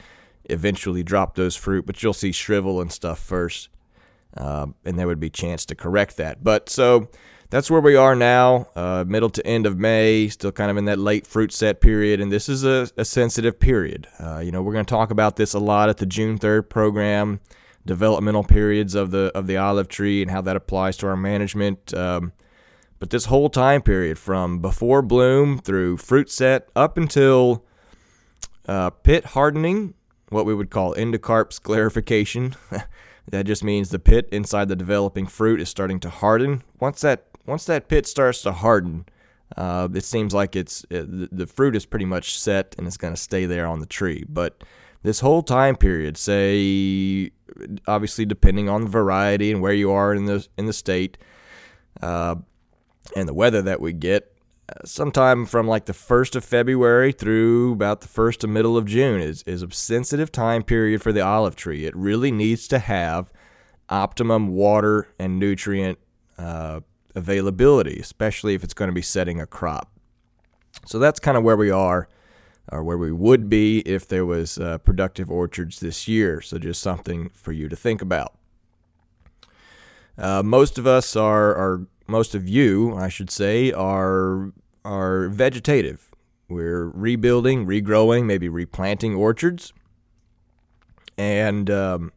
eventually 0.44 1.02
drop 1.02 1.34
those 1.34 1.56
fruit, 1.56 1.86
but 1.86 2.02
you'll 2.02 2.12
see 2.12 2.30
shrivel 2.30 2.80
and 2.80 2.92
stuff 2.92 3.18
first. 3.18 3.68
Uh, 4.36 4.68
and 4.84 4.98
there 4.98 5.06
would 5.06 5.20
be 5.20 5.30
chance 5.30 5.64
to 5.66 5.74
correct 5.74 6.16
that. 6.16 6.44
But 6.44 6.68
so 6.68 7.08
that's 7.50 7.68
where 7.68 7.80
we 7.80 7.96
are 7.96 8.14
now, 8.14 8.68
uh, 8.76 9.04
middle 9.06 9.30
to 9.30 9.44
end 9.44 9.66
of 9.66 9.76
May, 9.76 10.28
still 10.28 10.52
kind 10.52 10.70
of 10.70 10.76
in 10.76 10.84
that 10.84 11.00
late 11.00 11.26
fruit 11.26 11.52
set 11.52 11.80
period. 11.80 12.20
And 12.20 12.30
this 12.30 12.48
is 12.48 12.64
a, 12.64 12.88
a 12.96 13.04
sensitive 13.04 13.58
period. 13.58 14.06
Uh, 14.20 14.38
you 14.38 14.52
know, 14.52 14.62
we're 14.62 14.72
going 14.72 14.84
to 14.84 14.90
talk 14.90 15.10
about 15.10 15.36
this 15.36 15.52
a 15.52 15.58
lot 15.58 15.88
at 15.88 15.96
the 15.96 16.06
June 16.06 16.38
3rd 16.38 16.68
program, 16.68 17.40
developmental 17.84 18.44
periods 18.44 18.94
of 18.94 19.10
the 19.10 19.32
of 19.34 19.48
the 19.48 19.56
olive 19.56 19.88
tree 19.88 20.22
and 20.22 20.30
how 20.30 20.40
that 20.40 20.54
applies 20.54 20.96
to 20.98 21.08
our 21.08 21.16
management. 21.16 21.92
Um, 21.92 22.32
but 23.00 23.10
this 23.10 23.24
whole 23.24 23.50
time 23.50 23.82
period 23.82 24.18
from 24.18 24.60
before 24.60 25.02
bloom 25.02 25.58
through 25.58 25.96
fruit 25.96 26.30
set 26.30 26.68
up 26.76 26.96
until 26.96 27.64
uh, 28.68 28.90
pit 28.90 29.24
hardening, 29.24 29.94
what 30.28 30.46
we 30.46 30.54
would 30.54 30.70
call 30.70 30.94
endocarp 30.94 31.50
sclerification. 31.58 32.54
that 33.30 33.46
just 33.46 33.64
means 33.64 33.90
the 33.90 33.98
pit 33.98 34.28
inside 34.32 34.68
the 34.68 34.76
developing 34.76 35.26
fruit 35.26 35.60
is 35.60 35.68
starting 35.68 36.00
to 36.00 36.10
harden. 36.10 36.62
Once 36.78 37.00
that 37.00 37.26
once 37.46 37.64
that 37.64 37.88
pit 37.88 38.06
starts 38.06 38.42
to 38.42 38.52
harden, 38.52 39.06
uh, 39.56 39.88
it 39.94 40.04
seems 40.04 40.34
like 40.34 40.54
it's 40.54 40.84
it, 40.90 41.02
uh, 41.04 41.26
the 41.32 41.46
fruit 41.46 41.74
is 41.74 41.86
pretty 41.86 42.04
much 42.04 42.38
set 42.38 42.74
and 42.76 42.86
it's 42.86 42.96
going 42.96 43.14
to 43.14 43.20
stay 43.20 43.46
there 43.46 43.66
on 43.66 43.80
the 43.80 43.86
tree. 43.86 44.24
But 44.28 44.62
this 45.02 45.20
whole 45.20 45.42
time 45.42 45.76
period, 45.76 46.16
say, 46.16 47.30
obviously 47.86 48.26
depending 48.26 48.68
on 48.68 48.82
the 48.82 48.90
variety 48.90 49.50
and 49.52 49.62
where 49.62 49.72
you 49.72 49.90
are 49.90 50.14
in 50.14 50.26
the 50.26 50.46
in 50.58 50.66
the 50.66 50.72
state, 50.72 51.16
uh, 52.02 52.36
and 53.16 53.28
the 53.28 53.34
weather 53.34 53.62
that 53.62 53.80
we 53.80 53.92
get 53.92 54.29
sometime 54.84 55.46
from 55.46 55.66
like 55.66 55.86
the 55.86 55.92
1st 55.92 56.36
of 56.36 56.44
February 56.44 57.12
through 57.12 57.72
about 57.72 58.00
the 58.00 58.08
1st 58.08 58.38
to 58.38 58.46
middle 58.46 58.76
of 58.76 58.84
June 58.86 59.20
is, 59.20 59.42
is 59.44 59.62
a 59.62 59.70
sensitive 59.70 60.30
time 60.30 60.62
period 60.62 61.02
for 61.02 61.12
the 61.12 61.20
olive 61.20 61.56
tree. 61.56 61.86
It 61.86 61.96
really 61.96 62.30
needs 62.30 62.68
to 62.68 62.78
have 62.78 63.32
optimum 63.88 64.48
water 64.48 65.08
and 65.18 65.38
nutrient 65.38 65.98
uh, 66.38 66.80
availability, 67.14 67.98
especially 67.98 68.54
if 68.54 68.62
it's 68.62 68.74
going 68.74 68.88
to 68.88 68.94
be 68.94 69.02
setting 69.02 69.40
a 69.40 69.46
crop. 69.46 69.92
So 70.86 70.98
that's 70.98 71.20
kind 71.20 71.36
of 71.36 71.42
where 71.42 71.56
we 71.56 71.70
are, 71.70 72.08
or 72.70 72.84
where 72.84 72.98
we 72.98 73.12
would 73.12 73.48
be 73.48 73.80
if 73.80 74.06
there 74.06 74.24
was 74.24 74.58
uh, 74.58 74.78
productive 74.78 75.30
orchards 75.30 75.80
this 75.80 76.06
year. 76.06 76.40
So 76.40 76.58
just 76.58 76.80
something 76.80 77.30
for 77.30 77.52
you 77.52 77.68
to 77.68 77.76
think 77.76 78.00
about. 78.00 78.34
Uh, 80.16 80.42
most 80.42 80.78
of 80.78 80.86
us 80.86 81.16
are, 81.16 81.54
are 81.54 81.86
most 82.06 82.34
of 82.34 82.48
you, 82.48 82.94
I 82.94 83.08
should 83.08 83.30
say, 83.30 83.72
are 83.72 84.52
are 84.84 85.28
vegetative. 85.28 86.14
We're 86.48 86.88
rebuilding, 86.88 87.66
regrowing, 87.66 88.24
maybe 88.24 88.48
replanting 88.48 89.14
orchards, 89.14 89.72
and 91.16 91.70
um, 91.70 92.12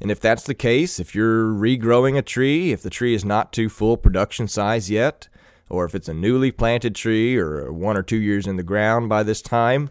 and 0.00 0.10
if 0.10 0.20
that's 0.20 0.44
the 0.44 0.54
case, 0.54 1.00
if 1.00 1.14
you're 1.14 1.46
regrowing 1.46 2.16
a 2.16 2.22
tree, 2.22 2.72
if 2.72 2.82
the 2.82 2.90
tree 2.90 3.14
is 3.14 3.24
not 3.24 3.52
to 3.54 3.68
full 3.68 3.96
production 3.96 4.46
size 4.46 4.90
yet, 4.90 5.28
or 5.68 5.84
if 5.84 5.94
it's 5.94 6.08
a 6.08 6.14
newly 6.14 6.52
planted 6.52 6.94
tree 6.94 7.36
or 7.36 7.72
one 7.72 7.96
or 7.96 8.02
two 8.02 8.18
years 8.18 8.46
in 8.46 8.56
the 8.56 8.62
ground 8.62 9.08
by 9.08 9.22
this 9.22 9.42
time, 9.42 9.90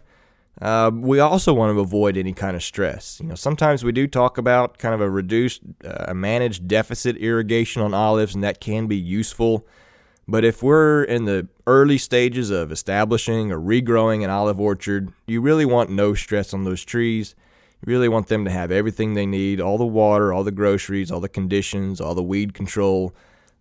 uh, 0.62 0.90
we 0.94 1.18
also 1.18 1.52
want 1.52 1.74
to 1.74 1.80
avoid 1.80 2.16
any 2.16 2.32
kind 2.32 2.56
of 2.56 2.62
stress. 2.62 3.20
You 3.20 3.26
know, 3.26 3.34
sometimes 3.34 3.84
we 3.84 3.92
do 3.92 4.06
talk 4.06 4.38
about 4.38 4.78
kind 4.78 4.94
of 4.94 5.00
a 5.00 5.10
reduced, 5.10 5.62
uh, 5.84 6.14
managed 6.14 6.66
deficit 6.66 7.16
irrigation 7.16 7.82
on 7.82 7.92
olives, 7.92 8.34
and 8.34 8.42
that 8.42 8.60
can 8.60 8.86
be 8.86 8.96
useful. 8.96 9.66
But 10.28 10.44
if 10.44 10.62
we're 10.62 11.04
in 11.04 11.24
the 11.24 11.48
early 11.66 11.98
stages 11.98 12.50
of 12.50 12.72
establishing 12.72 13.52
or 13.52 13.60
regrowing 13.60 14.24
an 14.24 14.30
olive 14.30 14.60
orchard, 14.60 15.12
you 15.26 15.40
really 15.40 15.64
want 15.64 15.90
no 15.90 16.14
stress 16.14 16.52
on 16.52 16.64
those 16.64 16.84
trees. 16.84 17.36
You 17.80 17.92
really 17.92 18.08
want 18.08 18.26
them 18.26 18.44
to 18.44 18.50
have 18.50 18.72
everything 18.72 19.14
they 19.14 19.26
need 19.26 19.60
all 19.60 19.78
the 19.78 19.86
water, 19.86 20.32
all 20.32 20.42
the 20.42 20.50
groceries, 20.50 21.12
all 21.12 21.20
the 21.20 21.28
conditions, 21.28 22.00
all 22.00 22.14
the 22.14 22.22
weed 22.22 22.54
control, 22.54 23.14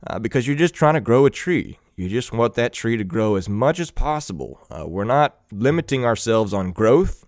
uh, 0.07 0.17
because 0.17 0.47
you're 0.47 0.55
just 0.55 0.73
trying 0.73 0.95
to 0.95 1.01
grow 1.01 1.25
a 1.25 1.29
tree. 1.29 1.77
You 1.95 2.09
just 2.09 2.33
want 2.33 2.55
that 2.55 2.73
tree 2.73 2.97
to 2.97 3.03
grow 3.03 3.35
as 3.35 3.47
much 3.47 3.79
as 3.79 3.91
possible. 3.91 4.59
Uh, 4.69 4.85
we're 4.87 5.03
not 5.05 5.37
limiting 5.51 6.03
ourselves 6.03 6.53
on 6.53 6.71
growth 6.71 7.25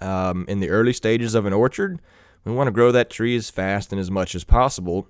um, 0.00 0.44
in 0.48 0.60
the 0.60 0.68
early 0.68 0.92
stages 0.92 1.34
of 1.34 1.46
an 1.46 1.52
orchard. 1.52 2.00
We 2.44 2.52
want 2.52 2.68
to 2.68 2.72
grow 2.72 2.92
that 2.92 3.10
tree 3.10 3.34
as 3.34 3.50
fast 3.50 3.90
and 3.90 4.00
as 4.00 4.10
much 4.10 4.34
as 4.34 4.44
possible 4.44 5.08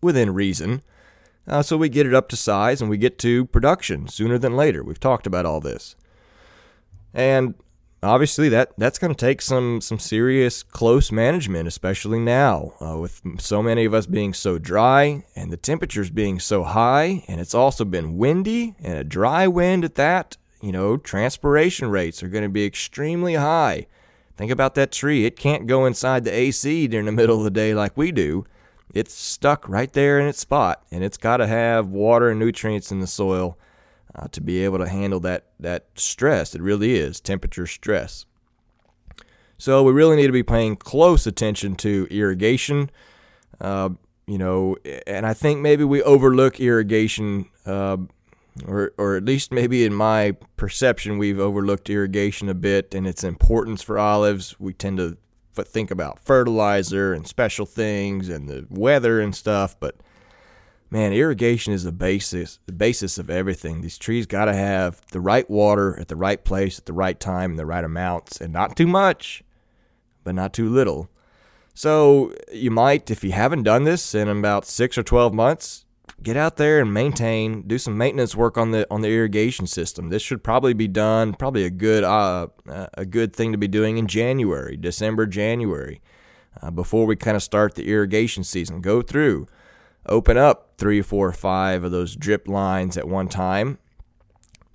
within 0.00 0.32
reason. 0.34 0.82
Uh, 1.48 1.62
so 1.62 1.76
we 1.76 1.88
get 1.88 2.06
it 2.06 2.14
up 2.14 2.28
to 2.28 2.36
size 2.36 2.80
and 2.80 2.90
we 2.90 2.96
get 2.96 3.18
to 3.18 3.46
production 3.46 4.08
sooner 4.08 4.38
than 4.38 4.56
later. 4.56 4.82
We've 4.82 5.00
talked 5.00 5.26
about 5.26 5.46
all 5.46 5.60
this. 5.60 5.96
And 7.14 7.54
obviously 8.02 8.48
that 8.48 8.72
that's 8.78 8.98
going 8.98 9.14
to 9.14 9.26
take 9.26 9.42
some 9.42 9.80
some 9.80 9.98
serious 9.98 10.62
close 10.62 11.10
management, 11.12 11.68
especially 11.68 12.18
now 12.18 12.74
uh, 12.80 12.96
with 12.98 13.20
so 13.38 13.62
many 13.62 13.84
of 13.84 13.94
us 13.94 14.06
being 14.06 14.32
so 14.32 14.58
dry 14.58 15.24
and 15.34 15.50
the 15.50 15.56
temperatures 15.56 16.10
being 16.10 16.38
so 16.38 16.62
high, 16.64 17.24
and 17.28 17.40
it's 17.40 17.54
also 17.54 17.84
been 17.84 18.16
windy 18.16 18.74
and 18.80 18.98
a 18.98 19.04
dry 19.04 19.46
wind 19.46 19.84
at 19.84 19.96
that. 19.96 20.36
You 20.62 20.72
know, 20.72 20.96
transpiration 20.96 21.90
rates 21.90 22.22
are 22.22 22.28
going 22.28 22.44
to 22.44 22.48
be 22.48 22.64
extremely 22.64 23.34
high. 23.34 23.86
Think 24.36 24.50
about 24.50 24.74
that 24.74 24.92
tree; 24.92 25.24
it 25.24 25.36
can't 25.36 25.66
go 25.66 25.86
inside 25.86 26.24
the 26.24 26.34
AC 26.34 26.88
during 26.88 27.06
the 27.06 27.12
middle 27.12 27.38
of 27.38 27.44
the 27.44 27.50
day 27.50 27.74
like 27.74 27.96
we 27.96 28.12
do. 28.12 28.46
It's 28.96 29.12
stuck 29.12 29.68
right 29.68 29.92
there 29.92 30.18
in 30.18 30.26
its 30.26 30.40
spot, 30.40 30.82
and 30.90 31.04
it's 31.04 31.18
got 31.18 31.36
to 31.36 31.46
have 31.46 31.86
water 31.88 32.30
and 32.30 32.40
nutrients 32.40 32.90
in 32.90 33.00
the 33.00 33.06
soil 33.06 33.58
uh, 34.14 34.28
to 34.28 34.40
be 34.40 34.64
able 34.64 34.78
to 34.78 34.88
handle 34.88 35.20
that 35.20 35.44
that 35.60 35.84
stress. 35.96 36.54
It 36.54 36.62
really 36.62 36.94
is 36.96 37.20
temperature 37.20 37.66
stress. 37.66 38.24
So 39.58 39.82
we 39.82 39.92
really 39.92 40.16
need 40.16 40.28
to 40.28 40.32
be 40.32 40.42
paying 40.42 40.76
close 40.76 41.26
attention 41.26 41.76
to 41.76 42.06
irrigation. 42.10 42.90
Uh, 43.60 43.90
you 44.26 44.38
know, 44.38 44.76
and 45.06 45.26
I 45.26 45.34
think 45.34 45.60
maybe 45.60 45.84
we 45.84 46.02
overlook 46.02 46.58
irrigation, 46.58 47.50
uh, 47.66 47.98
or 48.66 48.92
or 48.96 49.16
at 49.16 49.26
least 49.26 49.52
maybe 49.52 49.84
in 49.84 49.92
my 49.92 50.36
perception, 50.56 51.18
we've 51.18 51.38
overlooked 51.38 51.90
irrigation 51.90 52.48
a 52.48 52.54
bit 52.54 52.94
and 52.94 53.06
its 53.06 53.22
importance 53.22 53.82
for 53.82 53.98
olives. 53.98 54.58
We 54.58 54.72
tend 54.72 54.96
to 54.96 55.18
think 55.64 55.90
about 55.90 56.18
fertilizer 56.18 57.12
and 57.12 57.26
special 57.26 57.66
things 57.66 58.28
and 58.28 58.48
the 58.48 58.66
weather 58.68 59.20
and 59.20 59.34
stuff, 59.34 59.78
but 59.80 59.96
man, 60.90 61.12
irrigation 61.12 61.72
is 61.72 61.84
the 61.84 61.92
basis 61.92 62.58
the 62.66 62.72
basis 62.72 63.18
of 63.18 63.30
everything. 63.30 63.80
These 63.80 63.98
trees 63.98 64.26
got 64.26 64.44
to 64.44 64.54
have 64.54 65.00
the 65.12 65.20
right 65.20 65.48
water 65.50 65.98
at 65.98 66.08
the 66.08 66.16
right 66.16 66.44
place 66.44 66.78
at 66.78 66.86
the 66.86 66.92
right 66.92 67.18
time 67.18 67.52
and 67.52 67.58
the 67.58 67.66
right 67.66 67.84
amounts, 67.84 68.40
and 68.40 68.52
not 68.52 68.76
too 68.76 68.86
much, 68.86 69.42
but 70.22 70.34
not 70.34 70.52
too 70.52 70.68
little. 70.68 71.08
So 71.74 72.34
you 72.52 72.70
might, 72.70 73.10
if 73.10 73.24
you 73.24 73.32
haven't 73.32 73.62
done 73.62 73.84
this 73.84 74.14
in 74.14 74.28
about 74.28 74.66
six 74.66 74.98
or 74.98 75.02
twelve 75.02 75.32
months, 75.34 75.85
get 76.22 76.36
out 76.36 76.56
there 76.56 76.80
and 76.80 76.92
maintain, 76.92 77.62
do 77.62 77.78
some 77.78 77.96
maintenance 77.96 78.34
work 78.34 78.56
on 78.56 78.70
the 78.70 78.86
on 78.90 79.02
the 79.02 79.08
irrigation 79.08 79.66
system. 79.66 80.08
This 80.08 80.22
should 80.22 80.42
probably 80.42 80.74
be 80.74 80.88
done, 80.88 81.34
probably 81.34 81.64
a 81.64 81.70
good 81.70 82.04
uh, 82.04 82.48
a 82.94 83.04
good 83.04 83.34
thing 83.34 83.52
to 83.52 83.58
be 83.58 83.68
doing 83.68 83.98
in 83.98 84.06
January, 84.06 84.76
December, 84.76 85.26
January, 85.26 86.00
uh, 86.62 86.70
before 86.70 87.06
we 87.06 87.16
kind 87.16 87.36
of 87.36 87.42
start 87.42 87.74
the 87.74 87.88
irrigation 87.88 88.44
season. 88.44 88.80
Go 88.80 89.02
through 89.02 89.46
open 90.08 90.36
up 90.36 90.72
three, 90.78 91.02
four, 91.02 91.32
five 91.32 91.84
of 91.84 91.90
those 91.90 92.16
drip 92.16 92.48
lines 92.48 92.96
at 92.96 93.08
one 93.08 93.28
time. 93.28 93.78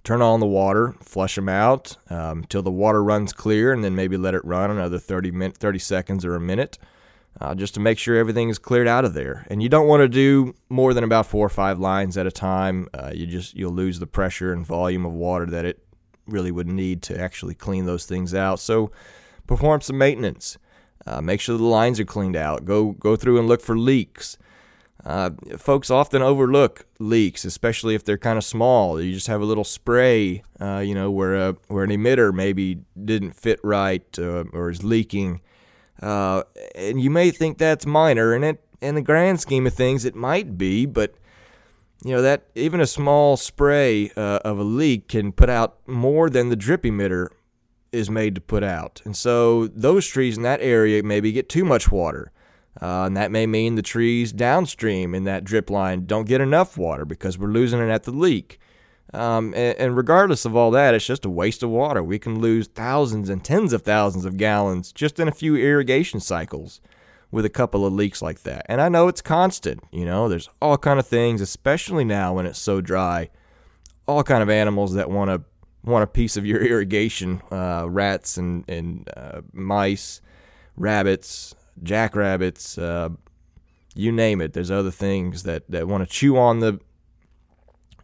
Turn 0.03 0.21
on 0.21 0.39
the 0.39 0.48
water, 0.48 0.95
flush 1.01 1.36
them 1.36 1.48
out 1.48 1.95
um, 2.10 2.39
until 2.39 2.63
the 2.63 2.71
water 2.71 3.03
runs 3.03 3.33
clear, 3.33 3.71
and 3.71 3.83
then 3.83 3.95
maybe 3.95 4.17
let 4.17 4.33
it 4.33 4.43
run 4.43 4.71
another 4.71 4.98
30, 4.98 5.29
min- 5.31 5.51
30 5.51 5.77
seconds 5.77 6.25
or 6.25 6.36
a 6.36 6.39
minute 6.39 6.79
uh, 7.41 7.55
just 7.55 7.74
to 7.74 7.79
make 7.79 7.98
sure 7.98 8.15
everything 8.15 8.50
is 8.50 8.60
cleared 8.60 8.88
out 8.88 9.03
of 9.03 9.15
there. 9.15 9.48
And 9.50 9.63
you 9.63 9.67
don't 9.67 9.88
want 9.88 10.01
to 10.01 10.07
do 10.07 10.53
more 10.69 10.93
than 10.93 11.03
about 11.03 11.25
four 11.25 11.45
or 11.45 11.50
five 11.50 11.79
lines 11.79 12.15
at 12.15 12.27
a 12.27 12.31
time. 12.31 12.88
Uh, 12.93 13.12
you 13.13 13.25
just 13.25 13.55
you'll 13.55 13.74
lose 13.74 13.98
the 13.98 14.05
pressure 14.05 14.53
and 14.53 14.65
volume 14.65 15.05
of 15.05 15.13
water 15.13 15.48
that 15.48 15.65
it 15.65 15.83
really 16.27 16.51
would 16.51 16.67
need 16.67 17.01
to 17.01 17.19
actually 17.19 17.55
clean 17.55 17.88
those 17.88 18.05
things 18.05 18.36
out. 18.36 18.60
So 18.60 18.91
perform 19.48 19.81
some 19.81 19.98
maintenance. 19.98 20.60
Uh, 21.07 21.19
make 21.19 21.41
sure 21.41 21.57
the 21.57 21.63
lines 21.63 22.00
are 22.00 22.05
cleaned 22.05 22.36
out. 22.36 22.63
Go 22.63 22.91
go 22.91 23.15
through 23.15 23.39
and 23.39 23.48
look 23.48 23.62
for 23.62 23.75
leaks. 23.75 24.38
Uh, 25.03 25.31
folks 25.57 25.89
often 25.89 26.21
overlook 26.21 26.86
leaks, 27.00 27.43
especially 27.43 27.95
if 27.95 28.03
they're 28.03 28.19
kind 28.19 28.38
of 28.38 28.43
small. 28.43 29.01
You 29.01 29.13
just 29.13 29.25
have 29.25 29.41
a 29.41 29.45
little 29.45 29.63
spray, 29.63 30.43
uh, 30.60 30.83
you 30.86 30.93
know, 30.93 31.10
where 31.10 31.36
a, 31.36 31.55
where 31.69 31.83
an 31.83 31.89
emitter 31.89 32.31
maybe 32.31 32.81
didn't 33.03 33.31
fit 33.31 33.60
right 33.63 34.05
uh, 34.19 34.43
or 34.53 34.69
is 34.69 34.83
leaking, 34.83 35.41
uh, 36.01 36.43
and 36.75 37.01
you 37.01 37.10
may 37.10 37.31
think 37.31 37.58
that's 37.58 37.86
minor, 37.86 38.34
and 38.34 38.43
it 38.43 38.63
in 38.81 38.96
the 38.96 39.01
grand 39.01 39.39
scheme 39.39 39.67
of 39.67 39.74
things, 39.74 40.05
it 40.05 40.15
might 40.15 40.58
be, 40.58 40.86
but 40.86 41.13
you 42.03 42.12
know 42.12 42.22
that 42.22 42.48
even 42.55 42.81
a 42.81 42.88
small 42.88 43.38
spray 43.38 44.12
uh, 44.17 44.39
of 44.43 44.58
a 44.58 44.63
leak 44.63 45.08
can 45.08 45.31
put 45.31 45.50
out 45.50 45.77
more 45.88 46.29
than 46.29 46.50
the 46.50 46.55
drip 46.55 46.84
emitter 46.84 47.27
is 47.91 48.10
made 48.10 48.34
to 48.36 48.41
put 48.41 48.63
out, 48.63 49.01
and 49.05 49.15
so 49.15 49.67
those 49.67 50.08
trees 50.08 50.38
in 50.38 50.43
that 50.43 50.62
area 50.62 51.03
maybe 51.03 51.31
get 51.31 51.50
too 51.50 51.65
much 51.65 51.91
water. 51.91 52.31
Uh, 52.81 53.03
and 53.03 53.17
that 53.17 53.31
may 53.31 53.46
mean 53.46 53.75
the 53.75 53.81
trees 53.81 54.31
downstream 54.31 55.13
in 55.13 55.25
that 55.25 55.43
drip 55.43 55.70
line 55.70 56.05
don't 56.05 56.25
get 56.25 56.39
enough 56.39 56.77
water 56.77 57.03
because 57.03 57.38
we're 57.38 57.50
losing 57.50 57.81
it 57.81 57.89
at 57.89 58.03
the 58.03 58.12
leak. 58.12 58.62
Um, 59.13 59.53
and, 59.53 59.77
and, 59.77 59.98
regardless 59.98 60.46
of 60.46 60.56
all 60.56 60.72
that, 60.72 60.94
it's 60.94 61.06
just 61.06 61.25
a 61.25 61.30
waste 61.30 61.63
of 61.63 61.70
water. 61.70 62.01
We 62.01 62.18
can 62.18 62.39
lose 62.39 62.68
thousands 62.68 63.30
and 63.30 63.44
tens 63.44 63.74
of 63.74 63.82
thousands 63.82 64.24
of 64.24 64.38
gallons 64.38 64.94
just 64.94 65.20
in 65.20 65.27
a 65.27 65.34
few 65.34 65.58
irrigation 65.58 66.22
cycles 66.22 66.80
with 67.30 67.44
a 67.44 67.50
couple 67.50 67.86
of 67.86 67.91
leaks 67.91 68.22
like 68.22 68.44
that. 68.44 68.65
And 68.70 68.80
I 68.80 68.88
know 68.88 69.10
it's 69.10 69.22
constant. 69.22 69.84
You 69.91 70.06
know, 70.06 70.30
there's 70.30 70.50
all 70.62 70.77
kind 70.77 70.98
of 70.98 71.06
things, 71.06 71.41
especially 71.41 72.06
now 72.06 72.34
when 72.36 72.46
it's 72.46 72.60
so 72.60 72.80
dry. 72.80 73.30
All 74.08 74.24
kind 74.24 74.41
of 74.41 74.50
animals 74.50 74.94
that 74.94 75.10
want 75.10 75.30
to 75.30 75.44
want 75.84 76.03
a 76.03 76.08
piece 76.08 76.38
of 76.38 76.46
your 76.46 76.62
irrigation. 76.65 77.41
Uh, 77.51 77.89
rats 77.89 78.38
and 78.38 78.63
and 78.70 79.10
uh, 79.18 79.41
mice, 79.51 80.22
rabbits, 80.77 81.53
jackrabbits, 81.84 82.77
uh, 82.77 83.10
you 83.96 84.12
name 84.12 84.41
it. 84.41 84.53
There's 84.53 84.72
other 84.72 84.91
things 84.91 85.44
that, 85.44 85.70
that 85.70 85.88
want 85.88 86.08
to 86.08 86.13
chew 86.13 86.38
on 86.38 86.60
the 86.60 86.80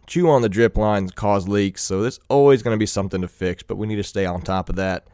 chew 0.08 0.30
on 0.30 0.42
the 0.42 0.50
drip 0.50 0.78
lines, 0.78 1.12
cause 1.12 1.48
leaks. 1.48 1.84
So 1.84 2.02
there's 2.02 2.20
always 2.30 2.64
going 2.64 2.74
to 2.74 2.80
be 2.80 2.86
something 2.86 3.22
to 3.22 3.28
fix, 3.28 3.62
but 3.62 3.78
we 3.78 3.88
need 3.88 3.98
to 3.98 4.04
stay 4.04 4.26
on 4.26 4.42
top 4.42 4.70
of 4.70 4.76
that 4.78 5.08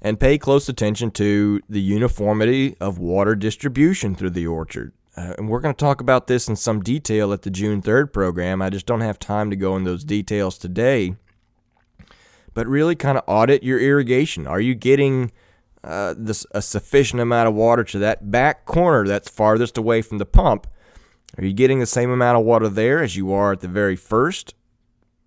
and 0.00 0.20
pay 0.20 0.38
close 0.38 0.68
attention 0.68 1.10
to 1.12 1.60
the 1.68 1.80
uniformity 1.80 2.76
of 2.80 2.98
water 2.98 3.34
distribution 3.34 4.14
through 4.14 4.30
the 4.30 4.46
orchard. 4.46 4.92
Uh, 5.16 5.32
and 5.38 5.48
we're 5.48 5.60
going 5.60 5.74
to 5.74 5.84
talk 5.84 6.00
about 6.00 6.26
this 6.26 6.46
in 6.46 6.54
some 6.54 6.82
detail 6.82 7.32
at 7.32 7.42
the 7.42 7.50
June 7.50 7.80
3rd 7.80 8.12
program. 8.12 8.60
I 8.60 8.68
just 8.68 8.84
don't 8.84 9.00
have 9.00 9.18
time 9.18 9.48
to 9.48 9.56
go 9.56 9.74
in 9.74 9.84
those 9.84 10.04
details 10.04 10.58
today. 10.58 11.16
But 12.52 12.66
really 12.66 12.94
kind 12.94 13.18
of 13.18 13.24
audit 13.26 13.62
your 13.62 13.80
irrigation. 13.80 14.46
Are 14.46 14.60
you 14.60 14.74
getting 14.74 15.32
uh, 15.86 16.14
this, 16.18 16.44
a 16.50 16.60
sufficient 16.60 17.22
amount 17.22 17.48
of 17.48 17.54
water 17.54 17.84
to 17.84 17.98
that 18.00 18.28
back 18.28 18.64
corner 18.64 19.06
that's 19.06 19.28
farthest 19.28 19.78
away 19.78 20.02
from 20.02 20.18
the 20.18 20.26
pump. 20.26 20.66
Are 21.38 21.44
you 21.44 21.52
getting 21.52 21.80
the 21.80 21.86
same 21.86 22.10
amount 22.10 22.38
of 22.38 22.44
water 22.44 22.68
there 22.68 23.02
as 23.02 23.16
you 23.16 23.32
are 23.32 23.52
at 23.52 23.60
the 23.60 23.68
very 23.68 23.96
first? 23.96 24.54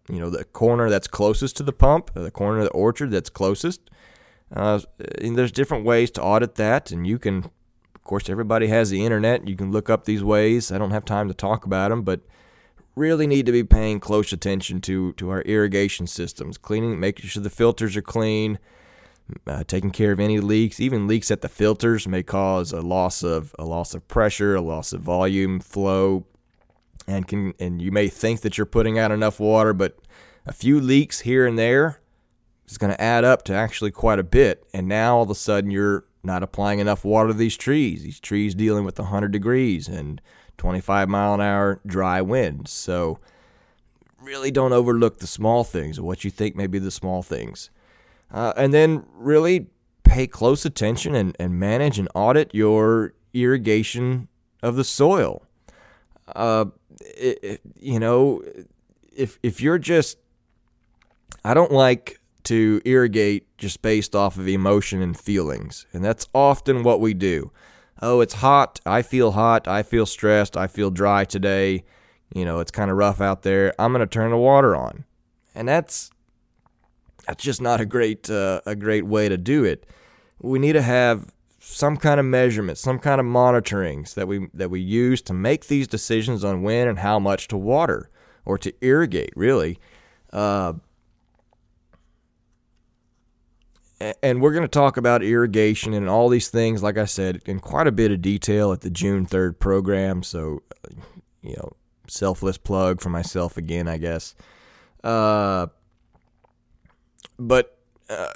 You 0.09 0.19
know, 0.19 0.29
the 0.29 0.43
corner 0.43 0.89
that's 0.89 1.07
closest 1.07 1.57
to 1.57 1.63
the 1.63 1.73
pump, 1.73 2.11
the 2.13 2.31
corner 2.31 2.59
of 2.59 2.65
the 2.65 2.71
orchard 2.71 3.11
that's 3.11 3.29
closest. 3.29 3.89
Uh, 4.53 4.79
there's 5.19 5.51
different 5.51 5.85
ways 5.85 6.09
to 6.11 6.23
audit 6.23 6.55
that, 6.55 6.91
and 6.91 7.05
you 7.05 7.19
can, 7.19 7.37
of 7.93 8.03
course, 8.03 8.27
everybody 8.27 8.67
has 8.67 8.89
the 8.89 9.05
internet. 9.05 9.47
You 9.47 9.55
can 9.55 9.71
look 9.71 9.89
up 9.89 10.05
these 10.05 10.23
ways. 10.23 10.71
I 10.71 10.79
don't 10.79 10.89
have 10.91 11.05
time 11.05 11.27
to 11.27 11.35
talk 11.35 11.65
about 11.65 11.89
them, 11.89 12.01
but 12.01 12.21
really 12.95 13.27
need 13.27 13.45
to 13.45 13.51
be 13.51 13.63
paying 13.63 13.99
close 13.99 14.33
attention 14.33 14.81
to 14.81 15.13
to 15.13 15.29
our 15.29 15.41
irrigation 15.43 16.07
systems, 16.07 16.57
cleaning, 16.57 16.99
making 16.99 17.27
sure 17.27 17.43
the 17.43 17.51
filters 17.51 17.95
are 17.95 18.01
clean 18.01 18.57
uh, 19.47 19.63
taking 19.65 19.91
care 19.91 20.11
of 20.11 20.19
any 20.19 20.39
leaks. 20.39 20.79
Even 20.79 21.07
leaks 21.07 21.31
at 21.31 21.41
the 21.41 21.49
filters 21.49 22.07
may 22.07 22.23
cause 22.23 22.71
a 22.71 22.81
loss 22.81 23.23
of 23.23 23.55
a 23.57 23.65
loss 23.65 23.93
of 23.93 24.07
pressure, 24.07 24.55
a 24.55 24.61
loss 24.61 24.93
of 24.93 25.01
volume, 25.01 25.59
flow, 25.59 26.25
and 27.07 27.27
can 27.27 27.53
and 27.59 27.81
you 27.81 27.91
may 27.91 28.07
think 28.07 28.41
that 28.41 28.57
you're 28.57 28.65
putting 28.65 28.97
out 28.97 29.11
enough 29.11 29.39
water, 29.39 29.73
but 29.73 29.97
a 30.45 30.53
few 30.53 30.79
leaks 30.79 31.21
here 31.21 31.45
and 31.45 31.57
there 31.57 31.99
is 32.67 32.77
going 32.77 32.91
to 32.91 33.01
add 33.01 33.23
up 33.23 33.43
to 33.43 33.53
actually 33.53 33.91
quite 33.91 34.19
a 34.19 34.23
bit. 34.23 34.65
And 34.73 34.87
now 34.87 35.17
all 35.17 35.23
of 35.23 35.29
a 35.29 35.35
sudden 35.35 35.71
you're 35.71 36.05
not 36.23 36.43
applying 36.43 36.79
enough 36.79 37.05
water 37.05 37.29
to 37.29 37.33
these 37.33 37.57
trees. 37.57 38.03
These 38.03 38.19
trees 38.19 38.55
dealing 38.55 38.83
with 38.83 38.99
100 38.99 39.31
degrees 39.31 39.87
and 39.87 40.21
25 40.57 41.09
mile 41.09 41.33
an 41.33 41.41
hour 41.41 41.81
dry 41.85 42.21
winds. 42.21 42.71
So 42.71 43.19
really 44.21 44.51
don't 44.51 44.73
overlook 44.73 45.19
the 45.19 45.27
small 45.27 45.63
things 45.63 45.97
or 45.97 46.03
what 46.03 46.23
you 46.23 46.31
think 46.31 46.55
may 46.55 46.67
be 46.67 46.79
the 46.79 46.91
small 46.91 47.23
things. 47.23 47.69
Uh, 48.31 48.53
and 48.55 48.73
then 48.73 49.03
really 49.13 49.67
pay 50.03 50.27
close 50.27 50.65
attention 50.65 51.15
and, 51.15 51.35
and 51.39 51.59
manage 51.59 51.99
and 51.99 52.07
audit 52.13 52.53
your 52.53 53.13
irrigation 53.33 54.27
of 54.61 54.75
the 54.75 54.83
soil. 54.83 55.43
Uh, 56.35 56.65
it, 57.01 57.39
it, 57.43 57.61
you 57.79 57.99
know, 57.99 58.43
if 59.15 59.39
if 59.41 59.61
you're 59.61 59.79
just, 59.79 60.17
I 61.43 61.53
don't 61.53 61.71
like 61.71 62.19
to 62.43 62.81
irrigate 62.85 63.47
just 63.57 63.81
based 63.81 64.15
off 64.15 64.37
of 64.37 64.47
emotion 64.47 65.01
and 65.01 65.17
feelings, 65.17 65.85
and 65.93 66.03
that's 66.03 66.27
often 66.33 66.83
what 66.83 66.99
we 66.99 67.13
do. 67.13 67.51
Oh, 68.01 68.21
it's 68.21 68.35
hot. 68.35 68.79
I 68.85 69.01
feel 69.01 69.31
hot. 69.31 69.67
I 69.67 69.83
feel 69.83 70.05
stressed. 70.05 70.55
I 70.55 70.67
feel 70.67 70.89
dry 70.89 71.25
today. 71.25 71.83
You 72.33 72.45
know, 72.45 72.59
it's 72.59 72.71
kind 72.71 72.89
of 72.89 72.97
rough 72.97 73.19
out 73.19 73.41
there. 73.41 73.73
I'm 73.77 73.91
going 73.91 73.99
to 74.01 74.07
turn 74.07 74.31
the 74.31 74.37
water 74.37 74.75
on. 74.75 75.03
And 75.53 75.67
that's 75.67 76.11
that's 77.29 77.43
just 77.43 77.61
not 77.61 77.79
a 77.79 77.85
great 77.85 78.27
uh, 78.27 78.59
a 78.65 78.75
great 78.75 79.05
way 79.05 79.29
to 79.29 79.37
do 79.37 79.63
it. 79.63 79.85
We 80.39 80.57
need 80.57 80.73
to 80.73 80.81
have 80.81 81.31
some 81.59 81.95
kind 81.95 82.19
of 82.19 82.25
measurement, 82.25 82.79
some 82.79 82.97
kind 82.97 83.21
of 83.21 83.27
monitorings 83.27 84.15
that 84.15 84.27
we 84.27 84.47
that 84.55 84.71
we 84.71 84.79
use 84.79 85.21
to 85.23 85.33
make 85.33 85.67
these 85.67 85.87
decisions 85.87 86.43
on 86.43 86.63
when 86.63 86.87
and 86.87 86.97
how 86.97 87.19
much 87.19 87.47
to 87.49 87.57
water 87.57 88.09
or 88.45 88.57
to 88.57 88.73
irrigate. 88.81 89.31
Really, 89.35 89.77
uh, 90.33 90.73
and 94.23 94.41
we're 94.41 94.53
going 94.53 94.63
to 94.63 94.67
talk 94.67 94.97
about 94.97 95.21
irrigation 95.21 95.93
and 95.93 96.09
all 96.09 96.29
these 96.29 96.47
things, 96.47 96.81
like 96.81 96.97
I 96.97 97.05
said, 97.05 97.43
in 97.45 97.59
quite 97.59 97.85
a 97.85 97.91
bit 97.91 98.11
of 98.11 98.23
detail 98.23 98.71
at 98.71 98.81
the 98.81 98.89
June 98.89 99.27
3rd 99.27 99.59
program. 99.59 100.23
So, 100.23 100.63
you 101.43 101.55
know, 101.57 101.73
selfless 102.07 102.57
plug 102.57 103.01
for 103.01 103.09
myself 103.09 103.55
again, 103.55 103.87
I 103.87 103.97
guess. 103.97 104.33
Uh, 105.03 105.67
but, 107.39 107.77
uh, 108.09 108.27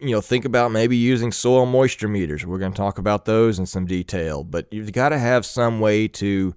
you 0.00 0.10
know, 0.10 0.20
think 0.20 0.44
about 0.44 0.72
maybe 0.72 0.96
using 0.96 1.30
soil 1.30 1.66
moisture 1.66 2.08
meters. 2.08 2.44
We're 2.44 2.58
going 2.58 2.72
to 2.72 2.76
talk 2.76 2.98
about 2.98 3.24
those 3.24 3.58
in 3.58 3.66
some 3.66 3.86
detail, 3.86 4.42
but 4.42 4.66
you've 4.72 4.92
got 4.92 5.10
to 5.10 5.18
have 5.18 5.46
some 5.46 5.78
way 5.78 6.08
to 6.08 6.54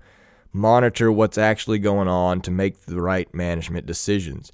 monitor 0.51 1.11
what's 1.11 1.37
actually 1.37 1.79
going 1.79 2.07
on 2.07 2.41
to 2.41 2.49
make 2.49 2.85
the 2.85 3.01
right 3.01 3.31
management 3.33 3.85
decisions. 3.85 4.51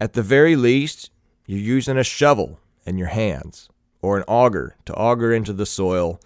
At 0.00 0.14
the 0.14 0.22
very 0.22 0.56
least, 0.56 1.10
you're 1.46 1.60
using 1.60 1.98
a 1.98 2.04
shovel 2.04 2.58
in 2.86 2.98
your 2.98 3.08
hands 3.08 3.68
or 4.00 4.16
an 4.16 4.24
auger 4.26 4.76
to 4.86 4.94
auger 4.94 5.32
into 5.32 5.52
the 5.52 5.66
soil 5.66 6.18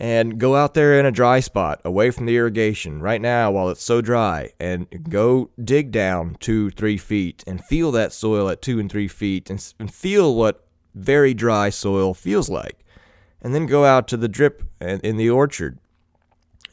and 0.00 0.38
go 0.38 0.54
out 0.54 0.74
there 0.74 0.98
in 0.98 1.04
a 1.04 1.10
dry 1.10 1.40
spot 1.40 1.80
away 1.84 2.12
from 2.12 2.26
the 2.26 2.36
irrigation 2.36 3.02
right 3.02 3.20
now 3.20 3.50
while 3.50 3.68
it's 3.68 3.82
so 3.82 4.00
dry 4.00 4.48
and 4.60 4.86
go 5.10 5.50
dig 5.62 5.90
down 5.90 6.36
two, 6.38 6.70
three 6.70 6.96
feet 6.96 7.42
and 7.48 7.64
feel 7.64 7.90
that 7.90 8.12
soil 8.12 8.48
at 8.48 8.62
two 8.62 8.78
and 8.78 8.90
three 8.90 9.08
feet 9.08 9.50
and, 9.50 9.74
and 9.80 9.92
feel 9.92 10.36
what 10.36 10.64
very 10.94 11.34
dry 11.34 11.68
soil 11.68 12.14
feels 12.14 12.48
like. 12.48 12.84
And 13.42 13.52
then 13.52 13.66
go 13.66 13.84
out 13.84 14.06
to 14.08 14.16
the 14.16 14.28
drip 14.28 14.62
in 14.80 15.16
the 15.16 15.30
orchard 15.30 15.80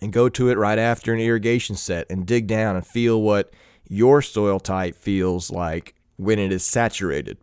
and 0.01 0.13
go 0.13 0.29
to 0.29 0.49
it 0.49 0.57
right 0.57 0.77
after 0.77 1.11
an 1.11 1.19
irrigation 1.19 1.75
set 1.75 2.05
and 2.11 2.27
dig 2.27 2.45
down 2.45 2.75
and 2.75 2.85
feel 2.85 3.19
what 3.19 3.51
your 3.87 4.21
soil 4.21 4.59
type 4.59 4.95
feels 4.95 5.51
like 5.51 5.95
when 6.17 6.37
it 6.37 6.51
is 6.51 6.63
saturated 6.63 7.39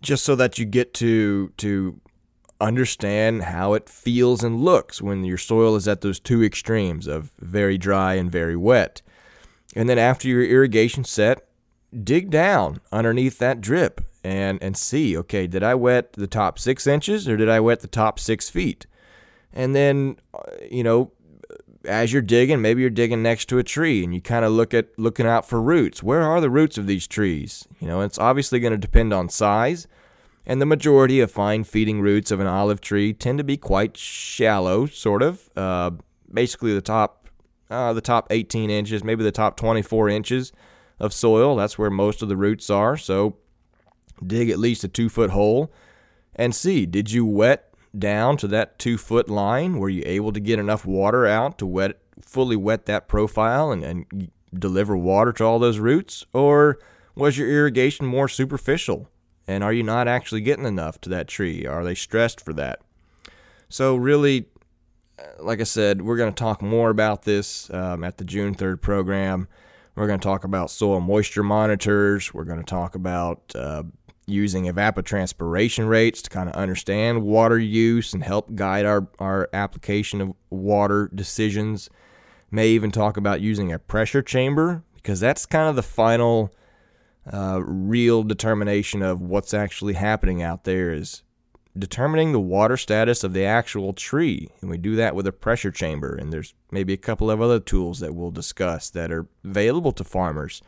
just 0.00 0.24
so 0.24 0.36
that 0.36 0.58
you 0.58 0.64
get 0.64 0.94
to 0.94 1.48
to 1.56 2.00
understand 2.64 3.42
how 3.42 3.74
it 3.74 3.88
feels 3.88 4.42
and 4.42 4.64
looks 4.64 5.02
when 5.02 5.24
your 5.24 5.38
soil 5.38 5.76
is 5.76 5.86
at 5.86 6.00
those 6.00 6.18
two 6.18 6.42
extremes 6.42 7.06
of 7.06 7.30
very 7.38 7.76
dry 7.76 8.14
and 8.14 8.32
very 8.32 8.56
wet. 8.56 9.02
And 9.76 9.88
then 9.88 9.98
after 9.98 10.28
your 10.28 10.44
irrigation 10.44 11.04
set, 11.04 11.46
dig 12.02 12.30
down 12.30 12.80
underneath 12.90 13.38
that 13.38 13.60
drip 13.60 14.00
and 14.24 14.60
and 14.62 14.76
see, 14.76 15.16
okay, 15.18 15.46
did 15.46 15.62
I 15.62 15.74
wet 15.74 16.14
the 16.14 16.26
top 16.26 16.58
six 16.58 16.86
inches 16.86 17.28
or 17.28 17.36
did 17.36 17.48
I 17.48 17.60
wet 17.60 17.80
the 17.80 17.88
top 17.88 18.18
six 18.18 18.48
feet? 18.48 18.86
And 19.52 19.74
then, 19.74 20.16
uh, 20.32 20.40
you 20.70 20.82
know, 20.82 21.12
as 21.84 22.12
you're 22.12 22.22
digging, 22.22 22.62
maybe 22.62 22.80
you're 22.80 22.90
digging 22.90 23.22
next 23.22 23.46
to 23.50 23.58
a 23.58 23.62
tree 23.62 24.02
and 24.02 24.14
you 24.14 24.20
kind 24.20 24.44
of 24.44 24.52
look 24.52 24.72
at 24.72 24.98
looking 24.98 25.26
out 25.26 25.46
for 25.46 25.60
roots. 25.60 26.02
Where 26.02 26.22
are 26.22 26.40
the 26.40 26.50
roots 26.50 26.78
of 26.78 26.86
these 26.86 27.06
trees? 27.06 27.68
You 27.78 27.86
know, 27.86 28.00
it's 28.00 28.18
obviously 28.18 28.58
going 28.58 28.72
to 28.72 28.78
depend 28.78 29.12
on 29.12 29.28
size, 29.28 29.86
and 30.46 30.60
the 30.60 30.66
majority 30.66 31.20
of 31.20 31.30
fine 31.30 31.64
feeding 31.64 32.00
roots 32.00 32.30
of 32.30 32.40
an 32.40 32.46
olive 32.46 32.80
tree 32.80 33.12
tend 33.12 33.38
to 33.38 33.44
be 33.44 33.56
quite 33.56 33.96
shallow, 33.96 34.86
sort 34.86 35.22
of. 35.22 35.48
Uh, 35.56 35.92
basically, 36.32 36.74
the 36.74 36.82
top 36.82 37.28
uh, 37.70 37.92
the 37.92 38.00
top 38.00 38.26
18 38.30 38.70
inches, 38.70 39.02
maybe 39.02 39.24
the 39.24 39.32
top 39.32 39.56
24 39.56 40.08
inches 40.08 40.52
of 41.00 41.12
soil. 41.12 41.56
That's 41.56 41.78
where 41.78 41.90
most 41.90 42.22
of 42.22 42.28
the 42.28 42.36
roots 42.36 42.68
are. 42.70 42.96
So, 42.96 43.36
dig 44.24 44.50
at 44.50 44.58
least 44.58 44.84
a 44.84 44.88
two 44.88 45.08
foot 45.08 45.30
hole 45.30 45.72
and 46.36 46.54
see 46.54 46.86
did 46.86 47.10
you 47.10 47.24
wet 47.24 47.70
down 47.96 48.36
to 48.38 48.48
that 48.48 48.78
two 48.78 48.98
foot 48.98 49.28
line? 49.28 49.78
Were 49.78 49.88
you 49.88 50.02
able 50.04 50.32
to 50.32 50.40
get 50.40 50.58
enough 50.58 50.84
water 50.84 51.26
out 51.26 51.58
to 51.58 51.66
wet 51.66 51.98
fully 52.20 52.56
wet 52.56 52.86
that 52.86 53.08
profile 53.08 53.70
and, 53.70 53.84
and 53.84 54.30
deliver 54.52 54.96
water 54.96 55.32
to 55.32 55.44
all 55.44 55.58
those 55.58 55.78
roots? 55.78 56.26
Or 56.32 56.78
was 57.14 57.38
your 57.38 57.48
irrigation 57.48 58.06
more 58.06 58.28
superficial? 58.28 59.08
And 59.46 59.62
are 59.62 59.72
you 59.72 59.82
not 59.82 60.08
actually 60.08 60.40
getting 60.40 60.64
enough 60.64 61.00
to 61.02 61.08
that 61.10 61.28
tree? 61.28 61.66
Are 61.66 61.84
they 61.84 61.94
stressed 61.94 62.40
for 62.40 62.52
that? 62.54 62.80
So, 63.68 63.96
really, 63.96 64.46
uh, 65.18 65.42
like 65.42 65.60
I 65.60 65.64
said, 65.64 66.02
we're 66.02 66.16
going 66.16 66.32
to 66.32 66.38
talk 66.38 66.62
more 66.62 66.90
about 66.90 67.22
this 67.22 67.72
um, 67.72 68.04
at 68.04 68.18
the 68.18 68.24
June 68.24 68.54
3rd 68.54 68.80
program. 68.80 69.48
We're 69.94 70.06
going 70.06 70.18
to 70.18 70.24
talk 70.24 70.44
about 70.44 70.70
soil 70.70 71.00
moisture 71.00 71.42
monitors. 71.42 72.32
We're 72.34 72.44
going 72.44 72.58
to 72.58 72.64
talk 72.64 72.94
about 72.94 73.52
uh, 73.54 73.84
using 74.26 74.64
evapotranspiration 74.64 75.88
rates 75.88 76.22
to 76.22 76.30
kind 76.30 76.48
of 76.48 76.54
understand 76.54 77.22
water 77.22 77.58
use 77.58 78.12
and 78.14 78.24
help 78.24 78.54
guide 78.54 78.86
our, 78.86 79.06
our 79.18 79.48
application 79.52 80.20
of 80.20 80.32
water 80.50 81.10
decisions. 81.14 81.90
May 82.50 82.68
even 82.68 82.90
talk 82.90 83.16
about 83.16 83.40
using 83.40 83.72
a 83.72 83.78
pressure 83.78 84.22
chamber 84.22 84.82
because 84.96 85.20
that's 85.20 85.46
kind 85.46 85.68
of 85.68 85.76
the 85.76 85.82
final 85.82 86.52
uh, 87.32 87.60
real 87.64 88.22
determination 88.22 89.02
of 89.02 89.20
what's 89.20 89.54
actually 89.54 89.94
happening 89.94 90.42
out 90.42 90.64
there 90.64 90.92
is 90.92 91.22
determining 91.76 92.32
the 92.32 92.40
water 92.40 92.76
status 92.76 93.24
of 93.24 93.32
the 93.32 93.44
actual 93.44 93.92
tree. 93.92 94.48
And 94.60 94.70
we 94.70 94.78
do 94.78 94.94
that 94.96 95.14
with 95.14 95.26
a 95.26 95.32
pressure 95.32 95.70
chamber. 95.70 96.14
And 96.14 96.32
there's 96.32 96.54
maybe 96.70 96.92
a 96.92 96.98
couple 96.98 97.30
of 97.30 97.40
other 97.40 97.60
tools 97.60 98.00
that 98.00 98.14
we'll 98.14 98.30
discuss 98.30 98.90
that 98.90 99.10
are 99.10 99.26
available 99.44 99.92
to 99.92 100.04
farmers 100.04 100.62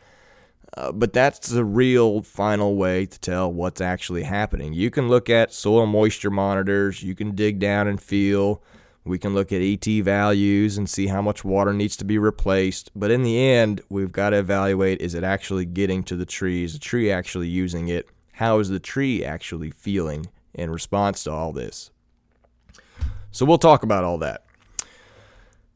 uh, 0.75 0.91
but 0.91 1.13
that's 1.13 1.49
the 1.49 1.63
real 1.63 2.21
final 2.21 2.75
way 2.75 3.05
to 3.05 3.19
tell 3.19 3.51
what's 3.51 3.81
actually 3.81 4.23
happening. 4.23 4.73
You 4.73 4.89
can 4.89 5.07
look 5.07 5.29
at 5.29 5.53
soil 5.53 5.85
moisture 5.85 6.29
monitors, 6.29 7.01
you 7.01 7.15
can 7.15 7.35
dig 7.35 7.59
down 7.59 7.87
and 7.87 8.01
feel. 8.01 8.61
We 9.07 9.17
can 9.17 9.33
look 9.33 9.51
at 9.51 9.61
ET 9.61 9.85
values 10.03 10.77
and 10.77 10.89
see 10.89 11.07
how 11.07 11.21
much 11.21 11.43
water 11.43 11.73
needs 11.73 11.95
to 11.97 12.05
be 12.05 12.17
replaced. 12.17 12.91
But 12.95 13.11
in 13.11 13.23
the 13.23 13.39
end, 13.39 13.81
we've 13.89 14.11
got 14.11 14.31
to 14.31 14.37
evaluate 14.37 15.01
is 15.01 15.13
it 15.13 15.23
actually 15.23 15.65
getting 15.65 16.03
to 16.03 16.15
the 16.15 16.25
tree? 16.25 16.63
Is 16.63 16.73
the 16.73 16.79
tree 16.79 17.11
actually 17.11 17.47
using 17.47 17.87
it? 17.87 18.09
How 18.33 18.59
is 18.59 18.69
the 18.69 18.79
tree 18.79 19.23
actually 19.23 19.71
feeling 19.71 20.27
in 20.53 20.69
response 20.69 21.23
to 21.23 21.31
all 21.31 21.53
this? 21.53 21.91
So 23.31 23.45
we'll 23.45 23.57
talk 23.57 23.83
about 23.83 24.03
all 24.03 24.17
that. 24.19 24.43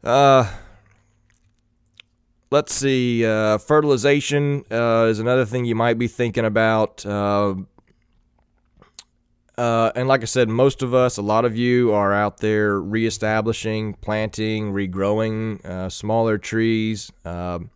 Uh, 0.04 0.52
let's 2.50 2.74
see. 2.74 3.26
Uh, 3.26 3.58
fertilization 3.58 4.66
uh, 4.72 5.08
is 5.10 5.20
another 5.20 5.46
thing 5.46 5.66
you 5.66 5.76
might 5.76 5.98
be 5.98 6.08
thinking 6.08 6.46
about. 6.46 7.06
Uh, 9.58 9.62
uh, 9.62 9.92
and 9.96 10.08
like 10.08 10.22
I 10.22 10.26
said, 10.26 10.48
most 10.48 10.82
of 10.82 10.94
us, 10.94 11.18
a 11.18 11.22
lot 11.22 11.44
of 11.44 11.58
you, 11.58 11.92
are 11.92 12.14
out 12.14 12.38
there 12.38 12.80
reestablishing, 12.80 13.96
planting, 13.96 14.74
regrowing 14.74 15.64
uh, 15.66 15.90
smaller 15.90 16.38
trees. 16.38 17.12
Um, 17.26 17.72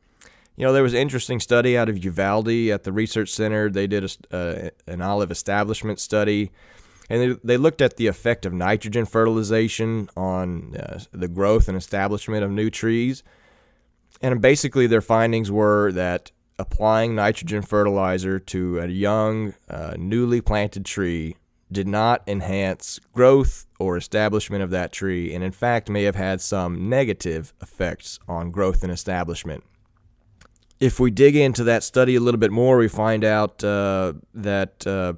you 0.55 0.65
know, 0.65 0.71
there 0.71 0.83
was 0.83 0.93
an 0.93 0.99
interesting 0.99 1.39
study 1.39 1.77
out 1.77 1.89
of 1.89 2.03
Uvalde 2.03 2.69
at 2.69 2.83
the 2.83 2.93
research 2.93 3.29
center. 3.29 3.69
They 3.69 3.88
did 3.88 4.03
a, 4.31 4.35
uh, 4.35 4.69
an 4.88 5.01
olive 5.01 5.31
establishment 5.31 5.99
study, 5.99 6.51
and 7.09 7.21
they, 7.21 7.39
they 7.43 7.57
looked 7.57 7.81
at 7.81 7.97
the 7.97 8.07
effect 8.07 8.45
of 8.45 8.53
nitrogen 8.53 9.05
fertilization 9.05 10.09
on 10.15 10.75
the 11.11 11.27
growth 11.27 11.67
and 11.67 11.77
establishment 11.77 12.43
of 12.43 12.51
new 12.51 12.69
trees. 12.69 13.23
And 14.21 14.41
basically, 14.41 14.88
their 14.88 15.01
findings 15.01 15.51
were 15.51 15.91
that 15.91 16.31
applying 16.57 17.15
nitrogen 17.15 17.63
fertilizer 17.63 18.39
to 18.39 18.79
a 18.79 18.88
young, 18.88 19.53
uh, 19.69 19.95
newly 19.97 20.39
planted 20.39 20.85
tree 20.85 21.35
did 21.75 21.88
not 21.88 22.23
enhance 22.25 22.99
growth 23.13 23.67
or 23.77 23.97
establishment 23.97 24.63
of 24.63 24.71
that 24.71 24.91
tree, 24.91 25.33
and 25.35 25.43
in 25.43 25.51
fact 25.51 25.89
may 25.89 26.03
have 26.03 26.15
had 26.15 26.41
some 26.41 26.89
negative 26.89 27.53
effects 27.61 28.17
on 28.27 28.49
growth 28.49 28.81
and 28.81 28.91
establishment. 28.91 29.63
If 30.79 30.99
we 30.99 31.11
dig 31.11 31.35
into 31.35 31.63
that 31.65 31.83
study 31.83 32.15
a 32.15 32.19
little 32.19 32.39
bit 32.39 32.51
more, 32.51 32.77
we 32.77 32.88
find 32.88 33.23
out 33.23 33.63
uh, 33.63 34.13
that 34.33 34.88
uh, 34.88 35.13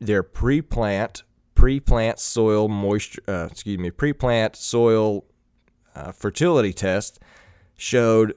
their 0.00 0.22
pre-plant 0.22 1.22
pre-plant 1.54 2.18
soil 2.18 2.68
moisture, 2.68 3.22
uh, 3.28 3.48
excuse 3.50 3.78
me, 3.78 3.90
pre-plant 3.90 4.56
soil 4.56 5.26
uh, 5.94 6.10
fertility 6.10 6.72
test 6.72 7.18
showed 7.76 8.34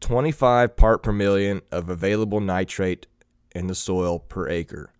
25 0.00 0.76
part 0.76 1.04
per 1.04 1.12
million 1.12 1.60
of 1.70 1.88
available 1.88 2.40
nitrate 2.40 3.06
in 3.54 3.68
the 3.68 3.76
soil 3.76 4.18
per 4.18 4.48
acre. 4.48 4.90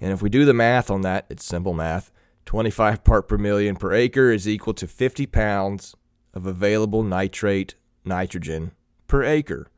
And 0.00 0.12
if 0.12 0.22
we 0.22 0.28
do 0.28 0.44
the 0.44 0.54
math 0.54 0.90
on 0.90 1.02
that, 1.02 1.26
it's 1.28 1.44
simple 1.44 1.72
math. 1.72 2.10
25 2.44 3.02
part 3.02 3.28
per 3.28 3.38
million 3.38 3.76
per 3.76 3.92
acre 3.92 4.30
is 4.30 4.48
equal 4.48 4.74
to 4.74 4.86
50 4.86 5.26
pounds 5.26 5.94
of 6.32 6.46
available 6.46 7.02
nitrate 7.02 7.74
nitrogen 8.04 8.72
per 9.08 9.22
acre. 9.24 9.68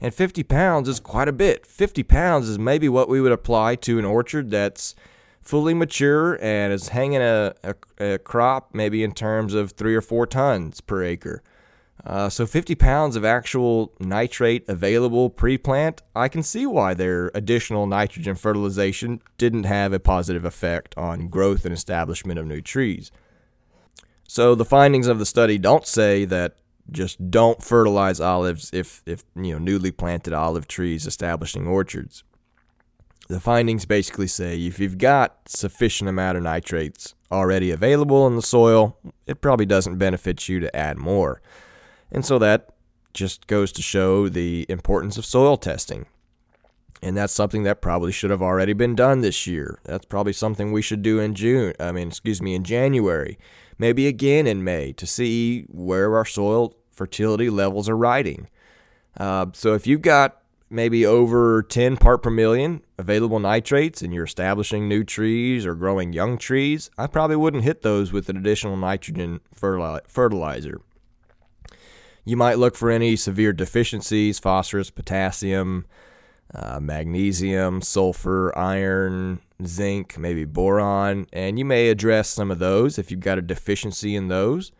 And 0.00 0.14
50 0.14 0.44
pounds 0.44 0.88
is 0.88 1.00
quite 1.00 1.26
a 1.26 1.32
bit. 1.32 1.66
50 1.66 2.04
pounds 2.04 2.48
is 2.48 2.58
maybe 2.58 2.88
what 2.88 3.08
we 3.08 3.20
would 3.20 3.32
apply 3.32 3.74
to 3.76 3.98
an 3.98 4.04
orchard 4.04 4.50
that's 4.50 4.94
fully 5.40 5.74
mature 5.74 6.38
and 6.42 6.72
is 6.72 6.88
hanging 6.88 7.22
a, 7.22 7.54
a, 7.64 7.74
a 7.98 8.18
crop 8.18 8.74
maybe 8.74 9.02
in 9.02 9.12
terms 9.12 9.54
of 9.54 9.72
three 9.72 9.96
or 9.96 10.02
four 10.02 10.26
tons 10.26 10.80
per 10.80 11.02
acre. 11.02 11.42
Uh, 12.04 12.28
so 12.28 12.46
50 12.46 12.74
pounds 12.74 13.16
of 13.16 13.24
actual 13.24 13.92
nitrate 13.98 14.64
available 14.68 15.30
pre-plant, 15.30 16.02
I 16.14 16.28
can 16.28 16.42
see 16.42 16.64
why 16.64 16.94
their 16.94 17.30
additional 17.34 17.86
nitrogen 17.86 18.36
fertilization 18.36 19.20
didn't 19.36 19.64
have 19.64 19.92
a 19.92 19.98
positive 20.00 20.44
effect 20.44 20.96
on 20.96 21.28
growth 21.28 21.64
and 21.64 21.74
establishment 21.74 22.38
of 22.38 22.46
new 22.46 22.60
trees. 22.60 23.10
So 24.26 24.54
the 24.54 24.64
findings 24.64 25.06
of 25.06 25.18
the 25.18 25.26
study 25.26 25.58
don't 25.58 25.86
say 25.86 26.24
that 26.26 26.56
just 26.90 27.30
don't 27.30 27.62
fertilize 27.62 28.20
olives 28.20 28.70
if, 28.72 29.02
if 29.04 29.24
you 29.34 29.52
know 29.52 29.58
newly 29.58 29.90
planted 29.90 30.32
olive 30.32 30.68
trees 30.68 31.06
establishing 31.06 31.66
orchards. 31.66 32.24
The 33.28 33.40
findings 33.40 33.84
basically 33.84 34.26
say 34.26 34.58
if 34.58 34.78
you've 34.78 34.96
got 34.96 35.48
sufficient 35.48 36.08
amount 36.08 36.38
of 36.38 36.44
nitrates 36.44 37.14
already 37.30 37.70
available 37.70 38.26
in 38.26 38.36
the 38.36 38.42
soil, 38.42 38.96
it 39.26 39.42
probably 39.42 39.66
doesn't 39.66 39.98
benefit 39.98 40.48
you 40.48 40.60
to 40.60 40.74
add 40.74 40.96
more. 40.96 41.42
And 42.10 42.24
so 42.24 42.38
that 42.38 42.74
just 43.12 43.46
goes 43.46 43.72
to 43.72 43.82
show 43.82 44.28
the 44.28 44.66
importance 44.68 45.18
of 45.18 45.26
soil 45.26 45.56
testing. 45.56 46.06
And 47.02 47.16
that's 47.16 47.32
something 47.32 47.62
that 47.62 47.80
probably 47.80 48.12
should 48.12 48.30
have 48.30 48.42
already 48.42 48.72
been 48.72 48.96
done 48.96 49.20
this 49.20 49.46
year. 49.46 49.78
That's 49.84 50.04
probably 50.04 50.32
something 50.32 50.72
we 50.72 50.82
should 50.82 51.02
do 51.02 51.20
in 51.20 51.34
June, 51.34 51.74
I 51.78 51.92
mean, 51.92 52.08
excuse 52.08 52.42
me, 52.42 52.54
in 52.54 52.64
January, 52.64 53.38
maybe 53.78 54.06
again 54.06 54.46
in 54.46 54.64
May 54.64 54.92
to 54.94 55.06
see 55.06 55.62
where 55.68 56.16
our 56.16 56.24
soil 56.24 56.74
fertility 56.90 57.50
levels 57.50 57.88
are 57.88 57.96
riding. 57.96 58.48
Uh, 59.16 59.46
so 59.52 59.74
if 59.74 59.86
you've 59.86 60.02
got 60.02 60.42
maybe 60.70 61.06
over 61.06 61.62
10 61.62 61.96
part 61.96 62.22
per 62.22 62.30
million 62.30 62.82
available 62.98 63.38
nitrates 63.38 64.02
and 64.02 64.12
you're 64.12 64.24
establishing 64.24 64.88
new 64.88 65.04
trees 65.04 65.64
or 65.64 65.74
growing 65.74 66.12
young 66.12 66.36
trees, 66.36 66.90
I 66.98 67.06
probably 67.06 67.36
wouldn't 67.36 67.64
hit 67.64 67.82
those 67.82 68.12
with 68.12 68.28
an 68.28 68.36
additional 68.36 68.76
nitrogen 68.76 69.40
fertilizer. 69.54 70.80
You 72.28 72.36
might 72.36 72.58
look 72.58 72.76
for 72.76 72.90
any 72.90 73.16
severe 73.16 73.54
deficiencies 73.54 74.38
phosphorus, 74.38 74.90
potassium, 74.90 75.86
uh, 76.54 76.78
magnesium, 76.78 77.80
sulfur, 77.80 78.52
iron, 78.54 79.40
zinc, 79.64 80.18
maybe 80.18 80.44
boron, 80.44 81.26
and 81.32 81.58
you 81.58 81.64
may 81.64 81.88
address 81.88 82.28
some 82.28 82.50
of 82.50 82.58
those 82.58 82.98
if 82.98 83.10
you've 83.10 83.20
got 83.20 83.38
a 83.38 83.42
deficiency 83.42 84.14
in 84.14 84.28
those. 84.28 84.72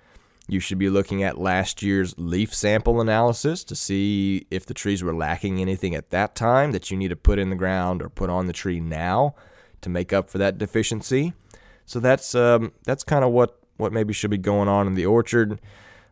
You 0.47 0.61
should 0.61 0.77
be 0.77 0.91
looking 0.91 1.23
at 1.23 1.39
last 1.39 1.83
year's 1.83 2.15
leaf 2.19 2.55
sample 2.55 3.01
analysis 3.01 3.65
to 3.65 3.75
see 3.75 4.47
if 4.51 4.67
the 4.67 4.75
trees 4.75 5.03
were 5.03 5.15
lacking 5.15 5.59
anything 5.59 5.95
at 5.95 6.11
that 6.11 6.35
time 6.35 6.73
that 6.73 6.91
you 6.91 6.99
need 6.99 7.09
to 7.09 7.17
put 7.17 7.39
in 7.39 7.49
the 7.49 7.57
ground 7.57 8.03
or 8.03 8.11
put 8.11 8.29
on 8.29 8.45
the 8.45 8.53
tree 8.53 8.79
now 8.79 9.35
to 9.81 9.89
make 9.89 10.13
up 10.13 10.29
for 10.29 10.37
that 10.37 10.59
deficiency. 10.59 11.33
So 11.87 11.99
that's 11.99 12.35
um, 12.35 12.73
that's 12.85 13.05
kind 13.05 13.25
of 13.25 13.33
what 13.33 13.59
what 13.79 13.91
maybe 13.91 14.13
should 14.13 14.31
be 14.31 14.37
going 14.37 14.69
on 14.69 14.87
in 14.87 14.97
the 14.97 15.07
orchard. 15.07 15.59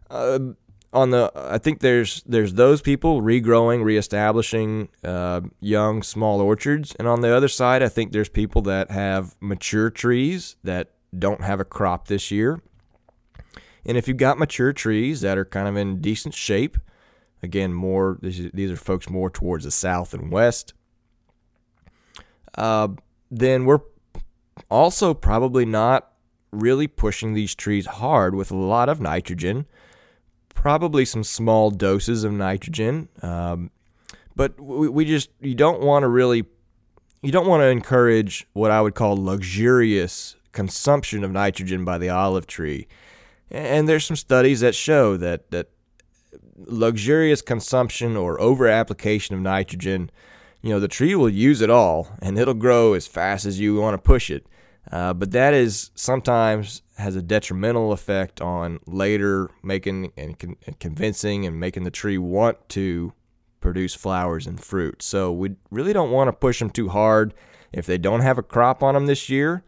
Uh, 0.08 0.38
on 0.96 1.10
the, 1.10 1.30
I 1.34 1.58
think 1.58 1.80
there's 1.80 2.22
there's 2.24 2.54
those 2.54 2.80
people 2.80 3.20
regrowing, 3.20 3.84
reestablishing 3.84 4.88
uh, 5.04 5.42
young 5.60 6.02
small 6.02 6.40
orchards, 6.40 6.96
and 6.98 7.06
on 7.06 7.20
the 7.20 7.36
other 7.36 7.48
side, 7.48 7.82
I 7.82 7.88
think 7.88 8.12
there's 8.12 8.30
people 8.30 8.62
that 8.62 8.90
have 8.90 9.36
mature 9.40 9.90
trees 9.90 10.56
that 10.64 10.92
don't 11.16 11.42
have 11.42 11.60
a 11.60 11.64
crop 11.64 12.08
this 12.08 12.30
year. 12.30 12.62
And 13.84 13.96
if 13.96 14.08
you've 14.08 14.16
got 14.16 14.38
mature 14.38 14.72
trees 14.72 15.20
that 15.20 15.36
are 15.36 15.44
kind 15.44 15.68
of 15.68 15.76
in 15.76 16.00
decent 16.00 16.34
shape, 16.34 16.78
again, 17.42 17.74
more 17.74 18.18
these 18.22 18.70
are 18.70 18.76
folks 18.76 19.10
more 19.10 19.28
towards 19.28 19.64
the 19.64 19.70
south 19.70 20.14
and 20.14 20.32
west, 20.32 20.72
uh, 22.56 22.88
then 23.30 23.66
we're 23.66 23.80
also 24.70 25.12
probably 25.12 25.66
not 25.66 26.12
really 26.52 26.86
pushing 26.86 27.34
these 27.34 27.54
trees 27.54 27.86
hard 27.86 28.34
with 28.34 28.50
a 28.50 28.56
lot 28.56 28.88
of 28.88 28.98
nitrogen, 28.98 29.66
probably 30.56 31.04
some 31.04 31.22
small 31.22 31.70
doses 31.70 32.24
of 32.24 32.32
nitrogen. 32.32 33.08
Um, 33.22 33.70
but 34.34 34.58
we, 34.60 34.88
we 34.88 35.04
just, 35.04 35.30
you 35.40 35.54
don't 35.54 35.80
want 35.80 36.02
to 36.02 36.08
really, 36.08 36.44
you 37.22 37.30
don't 37.30 37.46
want 37.46 37.60
to 37.60 37.68
encourage 37.68 38.48
what 38.52 38.72
I 38.72 38.80
would 38.80 38.96
call 38.96 39.16
luxurious 39.16 40.34
consumption 40.50 41.22
of 41.22 41.30
nitrogen 41.30 41.84
by 41.84 41.98
the 41.98 42.08
olive 42.08 42.48
tree. 42.48 42.88
And 43.50 43.88
there's 43.88 44.04
some 44.04 44.16
studies 44.16 44.60
that 44.60 44.74
show 44.74 45.16
that, 45.18 45.52
that 45.52 45.68
luxurious 46.56 47.42
consumption 47.42 48.16
or 48.16 48.40
over 48.40 48.66
application 48.66 49.36
of 49.36 49.40
nitrogen, 49.40 50.10
you 50.62 50.70
know, 50.70 50.80
the 50.80 50.88
tree 50.88 51.14
will 51.14 51.28
use 51.28 51.60
it 51.60 51.70
all 51.70 52.08
and 52.20 52.38
it'll 52.38 52.54
grow 52.54 52.94
as 52.94 53.06
fast 53.06 53.46
as 53.46 53.60
you 53.60 53.76
want 53.76 53.94
to 53.94 53.98
push 53.98 54.30
it. 54.30 54.46
Uh, 54.90 55.12
but 55.12 55.32
that 55.32 55.52
is 55.52 55.90
sometimes 55.94 56.82
has 56.96 57.16
a 57.16 57.22
detrimental 57.22 57.92
effect 57.92 58.40
on 58.40 58.78
later 58.86 59.50
making 59.62 60.12
and, 60.16 60.38
con- 60.38 60.56
and 60.66 60.78
convincing 60.78 61.44
and 61.44 61.58
making 61.58 61.82
the 61.84 61.90
tree 61.90 62.18
want 62.18 62.68
to 62.68 63.12
produce 63.60 63.94
flowers 63.94 64.46
and 64.46 64.62
fruit. 64.62 65.02
So 65.02 65.32
we 65.32 65.56
really 65.70 65.92
don't 65.92 66.10
want 66.10 66.28
to 66.28 66.32
push 66.32 66.60
them 66.60 66.70
too 66.70 66.88
hard. 66.88 67.34
If 67.72 67.84
they 67.84 67.98
don't 67.98 68.20
have 68.20 68.38
a 68.38 68.42
crop 68.42 68.82
on 68.82 68.94
them 68.94 69.06
this 69.06 69.28
year, 69.28 69.64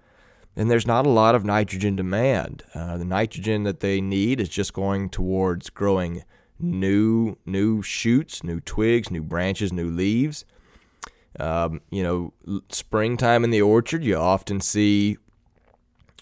and 0.57 0.71
there's 0.71 0.87
not 0.87 1.07
a 1.07 1.11
lot 1.11 1.35
of 1.35 1.45
nitrogen 1.45 1.97
demand. 1.97 2.65
Uh, 2.75 2.97
the 2.97 3.05
nitrogen 3.05 3.65
that 3.65 3.81
they 3.81 4.01
need 4.01 4.41
is 4.41 4.49
just 4.49 4.73
going 4.73 5.09
towards 5.11 5.71
growing 5.71 6.25
new 6.59 7.37
new 7.47 7.83
shoots, 7.83 8.43
new 8.43 8.61
twigs, 8.61 9.11
new 9.11 9.23
branches, 9.23 9.73
new 9.73 9.91
leaves. 9.91 10.45
Um, 11.39 11.81
you 11.91 12.03
know, 12.03 12.63
springtime 12.71 13.45
in 13.45 13.51
the 13.51 13.63
orchard, 13.63 14.05
you 14.05 14.17
often 14.17 14.61
see 14.61 15.19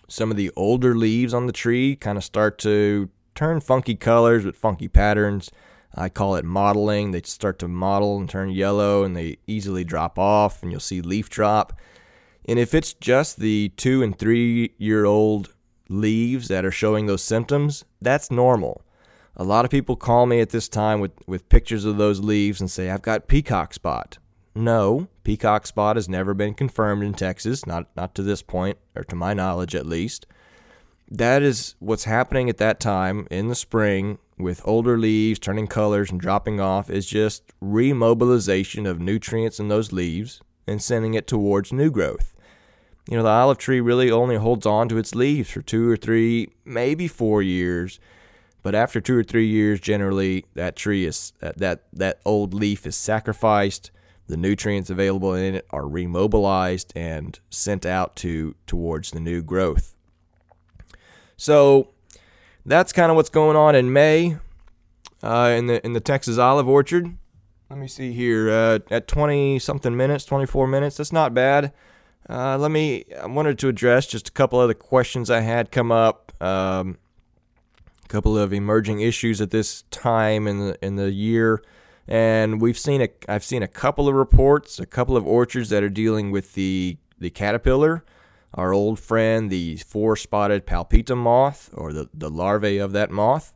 some 0.08 0.30
of 0.30 0.36
the 0.36 0.50
older 0.56 0.94
leaves 0.94 1.34
on 1.34 1.46
the 1.46 1.52
tree 1.52 1.96
kind 1.96 2.18
of 2.18 2.24
start 2.24 2.58
to 2.58 3.08
turn 3.34 3.60
funky 3.60 3.94
colors 3.94 4.44
with 4.44 4.56
funky 4.56 4.88
patterns. 4.88 5.50
I 5.94 6.08
call 6.10 6.36
it 6.36 6.44
mottling. 6.44 7.12
They 7.12 7.22
start 7.22 7.58
to 7.60 7.68
mottle 7.68 8.18
and 8.18 8.28
turn 8.28 8.50
yellow 8.50 9.02
and 9.02 9.16
they 9.16 9.38
easily 9.46 9.84
drop 9.84 10.18
off, 10.18 10.62
and 10.62 10.70
you'll 10.70 10.80
see 10.80 11.00
leaf 11.00 11.30
drop. 11.30 11.78
And 12.48 12.58
if 12.58 12.74
it's 12.74 12.92
just 12.92 13.38
the 13.38 13.70
two 13.76 14.02
and 14.02 14.16
three 14.16 14.74
year 14.78 15.04
old 15.04 15.54
leaves 15.88 16.48
that 16.48 16.64
are 16.64 16.70
showing 16.70 17.06
those 17.06 17.22
symptoms, 17.22 17.84
that's 18.00 18.30
normal. 18.30 18.82
A 19.36 19.44
lot 19.44 19.64
of 19.64 19.70
people 19.70 19.96
call 19.96 20.26
me 20.26 20.40
at 20.40 20.50
this 20.50 20.68
time 20.68 21.00
with, 21.00 21.12
with 21.26 21.48
pictures 21.48 21.84
of 21.84 21.96
those 21.96 22.20
leaves 22.20 22.60
and 22.60 22.70
say, 22.70 22.90
I've 22.90 23.02
got 23.02 23.28
peacock 23.28 23.74
spot. 23.74 24.18
No, 24.56 25.08
peacock 25.22 25.66
spot 25.66 25.96
has 25.96 26.08
never 26.08 26.34
been 26.34 26.54
confirmed 26.54 27.02
in 27.02 27.14
Texas, 27.14 27.66
not, 27.66 27.88
not 27.96 28.14
to 28.14 28.22
this 28.22 28.42
point, 28.42 28.78
or 28.94 29.04
to 29.04 29.14
my 29.14 29.34
knowledge 29.34 29.74
at 29.74 29.86
least. 29.86 30.26
That 31.08 31.42
is 31.42 31.76
what's 31.78 32.04
happening 32.04 32.48
at 32.48 32.56
that 32.58 32.80
time 32.80 33.28
in 33.30 33.48
the 33.48 33.54
spring 33.54 34.18
with 34.38 34.60
older 34.64 34.98
leaves 34.98 35.38
turning 35.38 35.66
colors 35.66 36.10
and 36.10 36.20
dropping 36.20 36.60
off 36.60 36.90
is 36.90 37.06
just 37.06 37.44
remobilization 37.62 38.88
of 38.88 39.00
nutrients 39.00 39.60
in 39.60 39.68
those 39.68 39.92
leaves 39.92 40.40
and 40.66 40.82
sending 40.82 41.14
it 41.14 41.26
towards 41.26 41.72
new 41.72 41.90
growth 41.90 42.32
you 43.08 43.16
know, 43.16 43.22
the 43.22 43.28
olive 43.28 43.58
tree 43.58 43.80
really 43.80 44.10
only 44.10 44.36
holds 44.36 44.66
on 44.66 44.88
to 44.88 44.98
its 44.98 45.14
leaves 45.14 45.50
for 45.50 45.62
two 45.62 45.88
or 45.88 45.96
three, 45.96 46.48
maybe 46.64 47.06
four 47.06 47.40
years. 47.40 48.00
But 48.62 48.74
after 48.74 49.00
two 49.00 49.16
or 49.16 49.22
three 49.22 49.46
years, 49.46 49.78
generally 49.78 50.44
that 50.54 50.74
tree 50.74 51.04
is 51.04 51.32
that 51.38 51.58
that, 51.58 51.84
that 51.92 52.20
old 52.24 52.52
leaf 52.52 52.84
is 52.84 52.96
sacrificed. 52.96 53.92
The 54.28 54.36
nutrients 54.36 54.90
available 54.90 55.34
in 55.34 55.54
it 55.54 55.66
are 55.70 55.82
remobilized 55.82 56.86
and 56.96 57.38
sent 57.50 57.86
out 57.86 58.16
to 58.16 58.54
towards 58.66 59.12
the 59.12 59.20
new 59.20 59.42
growth. 59.42 59.94
So 61.36 61.90
that's 62.64 62.92
kind 62.92 63.10
of 63.10 63.16
what's 63.16 63.28
going 63.28 63.56
on 63.56 63.74
in 63.74 63.92
May 63.92 64.38
uh, 65.22 65.54
in 65.56 65.66
the 65.66 65.84
in 65.84 65.92
the 65.92 66.00
Texas 66.00 66.38
olive 66.38 66.68
orchard. 66.68 67.16
Let 67.70 67.78
me 67.78 67.88
see 67.88 68.12
here 68.12 68.48
uh, 68.48 68.78
at 68.90 69.08
20 69.08 69.58
something 69.58 69.96
minutes, 69.96 70.24
24 70.24 70.68
minutes. 70.68 70.96
That's 70.96 71.12
not 71.12 71.34
bad. 71.34 71.72
Uh, 72.28 72.56
let 72.58 72.70
me. 72.70 73.04
I 73.20 73.26
wanted 73.26 73.58
to 73.60 73.68
address 73.68 74.06
just 74.06 74.28
a 74.28 74.32
couple 74.32 74.58
other 74.58 74.74
questions 74.74 75.30
I 75.30 75.40
had 75.40 75.70
come 75.70 75.92
up. 75.92 76.32
Um, 76.40 76.98
a 78.04 78.08
couple 78.08 78.38
of 78.38 78.52
emerging 78.52 79.00
issues 79.00 79.40
at 79.40 79.50
this 79.50 79.82
time 79.90 80.46
in 80.46 80.58
the 80.58 80.84
in 80.84 80.96
the 80.96 81.10
year, 81.10 81.62
and 82.08 82.60
we've 82.60 82.78
seen 82.78 83.02
a. 83.02 83.08
I've 83.28 83.44
seen 83.44 83.62
a 83.62 83.68
couple 83.68 84.08
of 84.08 84.14
reports, 84.14 84.78
a 84.78 84.86
couple 84.86 85.16
of 85.16 85.26
orchards 85.26 85.70
that 85.70 85.82
are 85.82 85.88
dealing 85.88 86.30
with 86.30 86.54
the 86.54 86.98
the 87.18 87.30
caterpillar, 87.30 88.04
our 88.54 88.72
old 88.72 89.00
friend, 89.00 89.50
the 89.50 89.76
four-spotted 89.76 90.66
palpita 90.66 91.16
moth, 91.16 91.70
or 91.72 91.92
the 91.92 92.08
the 92.14 92.30
larvae 92.30 92.78
of 92.78 92.92
that 92.92 93.10
moth. 93.10 93.52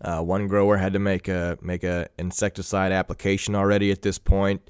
Uh, 0.00 0.22
one 0.22 0.46
grower 0.46 0.76
had 0.76 0.92
to 0.92 0.98
make 0.98 1.26
a 1.26 1.58
make 1.60 1.82
a 1.82 2.08
insecticide 2.18 2.92
application 2.92 3.54
already 3.54 3.90
at 3.90 4.02
this 4.02 4.18
point. 4.18 4.62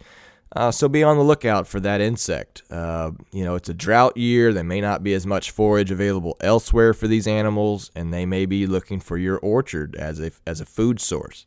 Uh, 0.56 0.70
so 0.70 0.88
be 0.88 1.02
on 1.02 1.18
the 1.18 1.22
lookout 1.22 1.66
for 1.66 1.78
that 1.78 2.00
insect. 2.00 2.62
Uh, 2.70 3.10
you 3.32 3.44
know, 3.44 3.54
it's 3.54 3.68
a 3.68 3.74
drought 3.74 4.16
year. 4.16 4.52
There 4.54 4.64
may 4.64 4.80
not 4.80 5.02
be 5.02 5.12
as 5.12 5.26
much 5.26 5.50
forage 5.50 5.90
available 5.90 6.38
elsewhere 6.40 6.94
for 6.94 7.06
these 7.06 7.26
animals, 7.26 7.90
and 7.94 8.14
they 8.14 8.24
may 8.24 8.46
be 8.46 8.66
looking 8.66 8.98
for 8.98 9.18
your 9.18 9.36
orchard 9.36 9.94
as 9.96 10.18
a, 10.18 10.30
as 10.46 10.62
a 10.62 10.64
food 10.64 11.00
source. 11.00 11.44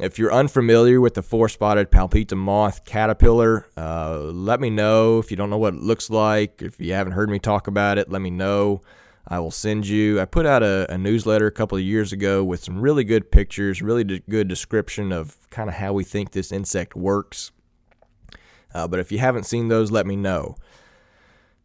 If 0.00 0.18
you're 0.18 0.32
unfamiliar 0.32 1.00
with 1.00 1.14
the 1.14 1.22
four 1.22 1.48
spotted 1.48 1.90
palpita 1.90 2.36
moth 2.36 2.84
caterpillar, 2.84 3.66
uh, 3.76 4.18
let 4.18 4.60
me 4.60 4.70
know. 4.70 5.18
If 5.18 5.30
you 5.30 5.36
don't 5.36 5.50
know 5.50 5.58
what 5.58 5.74
it 5.74 5.80
looks 5.80 6.08
like, 6.08 6.62
if 6.62 6.78
you 6.78 6.92
haven't 6.92 7.14
heard 7.14 7.28
me 7.28 7.38
talk 7.38 7.66
about 7.66 7.98
it, 7.98 8.10
let 8.10 8.22
me 8.22 8.30
know. 8.30 8.82
I 9.26 9.40
will 9.40 9.50
send 9.50 9.86
you. 9.86 10.20
I 10.20 10.24
put 10.24 10.46
out 10.46 10.62
a, 10.62 10.86
a 10.90 10.96
newsletter 10.96 11.46
a 11.46 11.52
couple 11.52 11.76
of 11.76 11.84
years 11.84 12.12
ago 12.12 12.42
with 12.44 12.62
some 12.62 12.80
really 12.80 13.04
good 13.04 13.30
pictures, 13.30 13.82
really 13.82 14.04
good 14.04 14.48
description 14.48 15.12
of 15.12 15.36
kind 15.50 15.68
of 15.68 15.74
how 15.74 15.92
we 15.92 16.04
think 16.04 16.30
this 16.30 16.52
insect 16.52 16.96
works 16.96 17.50
uh, 18.74 18.86
but 18.86 19.00
if 19.00 19.10
you 19.10 19.18
haven't 19.18 19.44
seen 19.44 19.68
those, 19.68 19.90
let 19.90 20.06
me 20.06 20.16
know. 20.16 20.56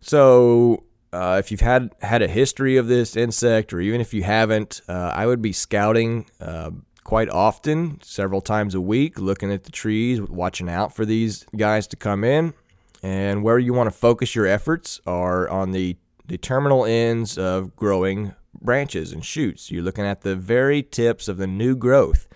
So, 0.02 0.84
uh, 1.12 1.38
if 1.40 1.52
you've 1.52 1.62
had 1.62 1.94
had 2.02 2.22
a 2.22 2.28
history 2.28 2.78
of 2.78 2.88
this 2.88 3.16
insect, 3.16 3.74
or 3.74 3.80
even 3.80 4.02
if 4.02 4.14
you 4.14 4.24
haven't, 4.24 4.82
uh, 4.88 5.12
I 5.14 5.28
would 5.28 5.42
be 5.42 5.54
scouting 5.54 6.26
uh, 6.42 6.72
quite 7.04 7.30
often, 7.30 8.00
several 8.02 8.42
times 8.42 8.76
a 8.76 8.82
week, 8.82 9.20
looking 9.20 9.52
at 9.52 9.64
the 9.64 9.72
trees, 9.72 10.22
watching 10.22 10.70
out 10.70 10.96
for 10.96 11.06
these 11.06 11.46
guys 11.56 11.88
to 11.88 11.96
come 11.96 12.24
in. 12.24 12.54
And 13.02 13.44
where 13.44 13.60
you 13.60 13.74
want 13.74 13.88
to 13.88 13.98
focus 13.98 14.34
your 14.34 14.48
efforts 14.48 15.02
are 15.06 15.50
on 15.50 15.72
the, 15.72 15.98
the 16.26 16.38
terminal 16.38 16.86
ends 16.86 17.38
of 17.38 17.76
growing 17.76 18.34
branches 18.62 19.12
and 19.12 19.26
shoots. 19.26 19.72
You're 19.72 19.84
looking 19.84 20.06
at 20.06 20.22
the 20.22 20.36
very 20.36 20.82
tips 20.82 21.28
of 21.28 21.38
the 21.38 21.48
new 21.48 21.76
growth. 21.76 22.28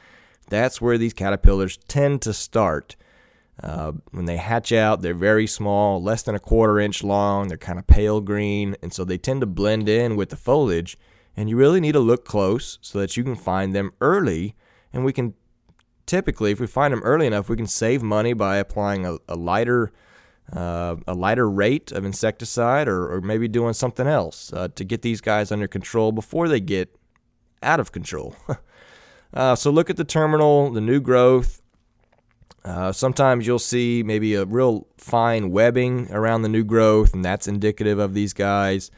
That's 0.49 0.81
where 0.81 0.97
these 0.97 1.13
caterpillars 1.13 1.77
tend 1.87 2.21
to 2.23 2.33
start. 2.33 2.95
Uh, 3.61 3.93
when 4.11 4.25
they 4.25 4.37
hatch 4.37 4.71
out, 4.71 5.01
they're 5.01 5.13
very 5.13 5.47
small, 5.47 6.01
less 6.01 6.21
than 6.21 6.35
a 6.35 6.39
quarter 6.39 6.79
inch 6.79 7.03
long. 7.03 7.47
They're 7.47 7.57
kind 7.57 7.79
of 7.79 7.87
pale 7.87 8.21
green, 8.21 8.75
and 8.81 8.93
so 8.93 9.03
they 9.03 9.17
tend 9.17 9.41
to 9.41 9.47
blend 9.47 9.89
in 9.89 10.15
with 10.15 10.29
the 10.29 10.35
foliage. 10.35 10.97
And 11.37 11.49
you 11.49 11.55
really 11.55 11.79
need 11.79 11.91
to 11.91 11.99
look 11.99 12.25
close 12.25 12.79
so 12.81 12.99
that 12.99 13.15
you 13.15 13.23
can 13.23 13.35
find 13.35 13.73
them 13.73 13.91
early. 14.01 14.55
And 14.91 15.05
we 15.05 15.13
can 15.13 15.35
typically, 16.07 16.51
if 16.51 16.59
we 16.59 16.65
find 16.65 16.91
them 16.91 17.03
early 17.03 17.27
enough, 17.27 17.47
we 17.47 17.55
can 17.55 17.67
save 17.67 18.01
money 18.01 18.33
by 18.33 18.57
applying 18.57 19.05
a, 19.05 19.17
a 19.29 19.35
lighter 19.35 19.91
uh, 20.51 20.95
a 21.05 21.13
lighter 21.13 21.49
rate 21.49 21.91
of 21.91 22.05
insecticide 22.05 22.87
or, 22.87 23.13
or 23.13 23.21
maybe 23.21 23.49
doing 23.49 23.73
something 23.73 24.07
else 24.07 24.53
uh, 24.53 24.69
to 24.75 24.85
get 24.85 25.01
these 25.01 25.19
guys 25.19 25.51
under 25.51 25.67
control 25.67 26.13
before 26.13 26.47
they 26.47 26.61
get 26.61 26.95
out 27.61 27.79
of 27.79 27.91
control. 27.91 28.33
uh, 29.33 29.55
so 29.55 29.69
look 29.69 29.89
at 29.89 29.97
the 29.97 30.05
terminal, 30.05 30.71
the 30.71 30.81
new 30.81 31.01
growth. 31.01 31.61
Uh, 32.63 32.91
sometimes 32.91 33.45
you'll 33.45 33.59
see 33.59 34.03
maybe 34.03 34.35
a 34.35 34.45
real 34.45 34.87
fine 34.97 35.51
webbing 35.51 36.09
around 36.11 36.41
the 36.41 36.49
new 36.49 36.63
growth, 36.63 37.13
and 37.13 37.23
that's 37.23 37.47
indicative 37.47 37.99
of 37.99 38.13
these 38.13 38.33
guys. 38.33 38.91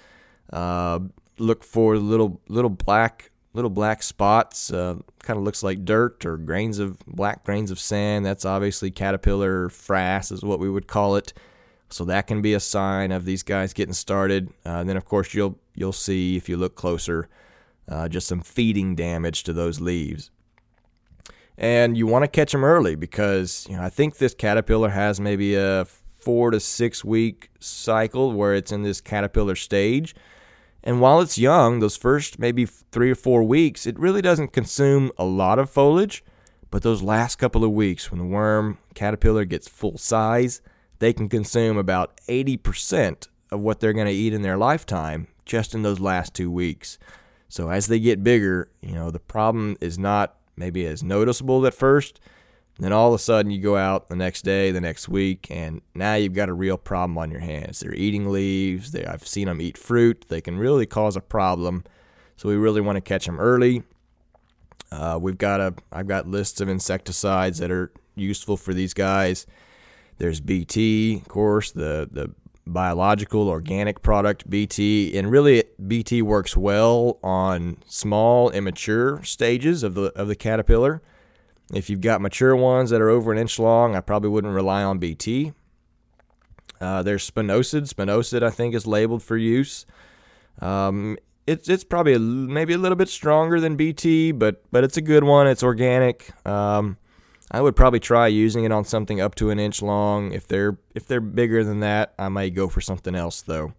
Uh, 0.51 0.99
look 1.39 1.63
for 1.63 1.97
little 1.97 2.41
little 2.47 2.69
black 2.69 3.31
little 3.53 3.69
black 3.69 4.03
spots. 4.03 4.71
Uh, 4.71 4.97
kind 5.23 5.37
of 5.37 5.43
looks 5.43 5.63
like 5.63 5.85
dirt 5.85 6.25
or 6.25 6.37
grains 6.37 6.79
of 6.79 6.99
black 6.99 7.43
grains 7.43 7.71
of 7.71 7.79
sand. 7.79 8.25
That's 8.25 8.45
obviously 8.45 8.91
caterpillar 8.91 9.69
frass, 9.69 10.31
is 10.31 10.43
what 10.43 10.59
we 10.59 10.69
would 10.69 10.87
call 10.87 11.15
it. 11.15 11.33
So 11.89 12.05
that 12.05 12.27
can 12.27 12.41
be 12.41 12.53
a 12.53 12.59
sign 12.59 13.11
of 13.11 13.25
these 13.25 13.41
guys 13.41 13.73
getting 13.73 13.93
started. 13.93 14.49
Uh, 14.65 14.79
and 14.79 14.89
then, 14.89 14.97
of 14.97 15.05
course, 15.05 15.33
you'll 15.33 15.57
you'll 15.75 15.91
see 15.91 16.35
if 16.35 16.47
you 16.47 16.57
look 16.57 16.75
closer, 16.75 17.27
uh, 17.87 18.07
just 18.07 18.27
some 18.27 18.41
feeding 18.41 18.95
damage 18.95 19.43
to 19.43 19.53
those 19.53 19.81
leaves. 19.81 20.29
And 21.57 21.97
you 21.97 22.07
want 22.07 22.23
to 22.23 22.27
catch 22.27 22.53
them 22.53 22.63
early 22.63 22.95
because 22.95 23.67
you 23.69 23.75
know 23.75 23.83
I 23.83 23.89
think 23.89 24.17
this 24.17 24.33
caterpillar 24.33 24.89
has 24.89 25.19
maybe 25.19 25.55
a 25.55 25.85
four 26.19 26.51
to 26.51 26.59
six 26.59 27.03
week 27.03 27.49
cycle 27.59 28.33
where 28.33 28.53
it's 28.53 28.71
in 28.71 28.83
this 28.83 29.01
caterpillar 29.01 29.55
stage. 29.55 30.15
And 30.89 30.99
while 30.99 31.21
it's 31.21 31.37
young, 31.37 31.81
those 31.81 31.95
first 31.95 32.39
maybe 32.39 32.65
three 32.65 33.11
or 33.11 33.15
four 33.15 33.43
weeks, 33.43 33.85
it 33.85 33.99
really 33.99 34.23
doesn't 34.23 34.53
consume 34.53 35.11
a 35.19 35.23
lot 35.23 35.59
of 35.59 35.69
foliage. 35.69 36.23
But 36.71 36.81
those 36.81 37.03
last 37.03 37.35
couple 37.35 37.63
of 37.63 37.69
weeks, 37.69 38.09
when 38.09 38.17
the 38.17 38.25
worm 38.25 38.79
caterpillar 38.95 39.45
gets 39.45 39.67
full 39.67 39.99
size, 39.99 40.63
they 40.97 41.13
can 41.13 41.29
consume 41.29 41.77
about 41.77 42.19
80% 42.27 43.27
of 43.51 43.59
what 43.59 43.79
they're 43.79 43.93
going 43.93 44.07
to 44.07 44.11
eat 44.11 44.33
in 44.33 44.41
their 44.41 44.57
lifetime 44.57 45.27
just 45.45 45.75
in 45.75 45.83
those 45.83 45.99
last 45.99 46.33
two 46.33 46.49
weeks. 46.49 46.97
So 47.49 47.69
as 47.69 47.85
they 47.85 47.99
get 47.99 48.23
bigger, 48.23 48.71
you 48.81 48.95
know, 48.95 49.11
the 49.11 49.19
problem 49.19 49.77
is 49.79 49.99
not 49.99 50.37
maybe 50.55 50.87
as 50.87 51.03
noticeable 51.03 51.67
at 51.67 51.75
first, 51.75 52.19
then 52.83 52.93
all 52.93 53.09
of 53.09 53.13
a 53.13 53.19
sudden 53.19 53.51
you 53.51 53.61
go 53.61 53.75
out 53.75 54.07
the 54.07 54.15
next 54.15 54.43
day, 54.43 54.71
the 54.71 54.81
next 54.81 55.09
week, 55.09 55.47
and 55.49 55.81
now 55.93 56.15
you've 56.15 56.33
got 56.33 56.49
a 56.49 56.53
real 56.53 56.77
problem 56.77 57.17
on 57.17 57.29
your 57.29 57.41
hands. 57.41 57.79
They're 57.79 57.93
eating 57.93 58.31
leaves. 58.31 58.91
They, 58.91 59.05
I've 59.05 59.27
seen 59.27 59.47
them 59.47 59.61
eat 59.61 59.77
fruit. 59.77 60.25
They 60.29 60.41
can 60.41 60.57
really 60.57 60.85
cause 60.85 61.15
a 61.15 61.21
problem. 61.21 61.83
So 62.37 62.47
we 62.47 62.55
really 62.55 62.81
want 62.81 62.95
to 62.95 63.01
catch 63.01 63.25
them 63.25 63.39
early. 63.39 63.83
Uh, 64.91 65.19
we've 65.21 65.37
got 65.37 65.59
a 65.59 65.73
I've 65.91 66.07
got 66.07 66.27
lists 66.27 66.61
of 66.61 66.69
insecticides 66.69 67.59
that 67.59 67.69
are 67.69 67.91
useful 68.15 68.57
for 68.57 68.73
these 68.73 68.93
guys. 68.93 69.45
There's 70.17 70.39
BT, 70.39 71.17
of 71.17 71.27
course, 71.27 71.71
the 71.71 72.07
the 72.11 72.31
biological 72.65 73.49
organic 73.49 74.01
product 74.01 74.49
BT, 74.49 75.17
and 75.17 75.29
really 75.29 75.63
BT 75.85 76.21
works 76.21 76.55
well 76.55 77.19
on 77.23 77.77
small 77.87 78.49
immature 78.51 79.23
stages 79.23 79.83
of 79.83 79.95
the 79.95 80.11
of 80.15 80.27
the 80.27 80.35
caterpillar. 80.35 81.01
If 81.73 81.89
you've 81.89 82.01
got 82.01 82.21
mature 82.21 82.55
ones 82.55 82.89
that 82.89 83.01
are 83.01 83.09
over 83.09 83.31
an 83.31 83.37
inch 83.37 83.59
long, 83.59 83.95
I 83.95 84.01
probably 84.01 84.29
wouldn't 84.29 84.53
rely 84.53 84.83
on 84.83 84.97
BT. 84.97 85.53
Uh, 86.81 87.03
there's 87.03 87.29
spinosad. 87.29 87.93
Spinosad, 87.93 88.41
I 88.41 88.49
think, 88.49 88.73
is 88.73 88.87
labeled 88.87 89.21
for 89.21 89.37
use. 89.37 89.85
Um, 90.61 91.17
it's 91.45 91.67
it's 91.67 91.83
probably 91.83 92.13
a, 92.13 92.19
maybe 92.19 92.73
a 92.73 92.77
little 92.77 92.95
bit 92.95 93.09
stronger 93.09 93.59
than 93.59 93.75
BT, 93.75 94.31
but 94.31 94.63
but 94.71 94.83
it's 94.83 94.97
a 94.97 95.01
good 95.01 95.23
one. 95.23 95.47
It's 95.47 95.63
organic. 95.63 96.31
Um, 96.47 96.97
I 97.51 97.61
would 97.61 97.75
probably 97.75 97.99
try 97.99 98.27
using 98.27 98.63
it 98.63 98.71
on 98.71 98.85
something 98.85 99.19
up 99.19 99.35
to 99.35 99.49
an 99.49 99.59
inch 99.59 99.81
long. 99.81 100.31
If 100.31 100.47
they're 100.47 100.77
if 100.93 101.07
they're 101.07 101.21
bigger 101.21 101.63
than 101.63 101.79
that, 101.79 102.13
I 102.19 102.29
might 102.29 102.53
go 102.53 102.67
for 102.67 102.81
something 102.81 103.15
else 103.15 103.41
though. 103.41 103.73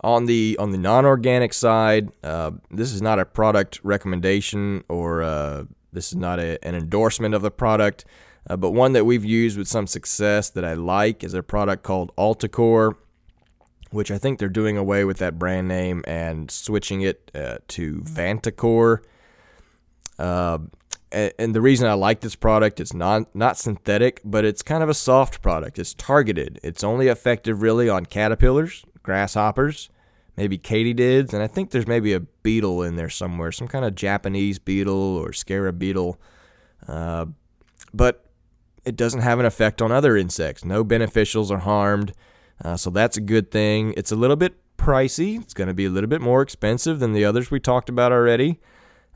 On 0.00 0.26
the 0.26 0.56
on 0.58 0.70
the 0.70 0.78
non-organic 0.78 1.52
side, 1.52 2.10
uh, 2.24 2.52
this 2.70 2.92
is 2.92 3.02
not 3.02 3.18
a 3.18 3.24
product 3.24 3.80
recommendation 3.84 4.82
or 4.88 5.22
uh, 5.22 5.64
this 5.92 6.08
is 6.08 6.16
not 6.16 6.38
a, 6.38 6.62
an 6.66 6.74
endorsement 6.74 7.34
of 7.34 7.42
the 7.42 7.50
product, 7.50 8.04
uh, 8.48 8.56
but 8.56 8.70
one 8.70 8.92
that 8.92 9.04
we've 9.04 9.24
used 9.24 9.58
with 9.58 9.68
some 9.68 9.86
success 9.86 10.50
that 10.50 10.64
I 10.64 10.74
like 10.74 11.22
is 11.22 11.34
a 11.34 11.42
product 11.42 11.82
called 11.82 12.14
Altacor, 12.16 12.96
which 13.90 14.10
I 14.10 14.18
think 14.18 14.38
they're 14.38 14.48
doing 14.48 14.76
away 14.76 15.04
with 15.04 15.18
that 15.18 15.38
brand 15.38 15.68
name 15.68 16.02
and 16.06 16.50
switching 16.50 17.02
it 17.02 17.30
uh, 17.34 17.58
to 17.68 18.00
Vantacor. 18.00 18.98
Uh, 20.18 20.58
and, 21.12 21.32
and 21.38 21.54
the 21.54 21.60
reason 21.60 21.86
I 21.86 21.92
like 21.92 22.20
this 22.20 22.34
product, 22.34 22.80
it's 22.80 22.94
not 22.94 23.34
not 23.34 23.58
synthetic, 23.58 24.20
but 24.24 24.44
it's 24.44 24.62
kind 24.62 24.82
of 24.82 24.88
a 24.88 24.94
soft 24.94 25.42
product. 25.42 25.78
It's 25.78 25.94
targeted. 25.94 26.58
It's 26.62 26.82
only 26.82 27.08
effective 27.08 27.62
really 27.62 27.88
on 27.88 28.06
caterpillars, 28.06 28.84
grasshoppers, 29.02 29.90
maybe 30.36 30.58
katydids, 30.58 31.32
and 31.32 31.42
I 31.42 31.46
think 31.46 31.70
there's 31.70 31.86
maybe 31.86 32.12
a 32.12 32.20
beetle 32.20 32.82
in 32.82 32.96
there 32.96 33.10
somewhere, 33.10 33.52
some 33.52 33.68
kind 33.68 33.84
of 33.84 33.94
Japanese 33.94 34.58
beetle 34.58 35.16
or 35.16 35.32
scarab 35.32 35.78
beetle. 35.78 36.20
Uh, 36.86 37.26
but 37.92 38.26
it 38.84 38.96
doesn't 38.96 39.20
have 39.20 39.38
an 39.38 39.46
effect 39.46 39.80
on 39.80 39.92
other 39.92 40.16
insects. 40.16 40.64
No 40.64 40.84
beneficials 40.84 41.50
are 41.50 41.58
harmed, 41.58 42.12
uh, 42.64 42.76
so 42.76 42.90
that's 42.90 43.16
a 43.16 43.20
good 43.20 43.50
thing. 43.50 43.94
It's 43.96 44.12
a 44.12 44.16
little 44.16 44.36
bit 44.36 44.54
pricey. 44.76 45.40
It's 45.40 45.54
going 45.54 45.68
to 45.68 45.74
be 45.74 45.84
a 45.84 45.90
little 45.90 46.08
bit 46.08 46.20
more 46.20 46.42
expensive 46.42 46.98
than 46.98 47.12
the 47.12 47.24
others 47.24 47.50
we 47.50 47.60
talked 47.60 47.88
about 47.88 48.12
already. 48.12 48.60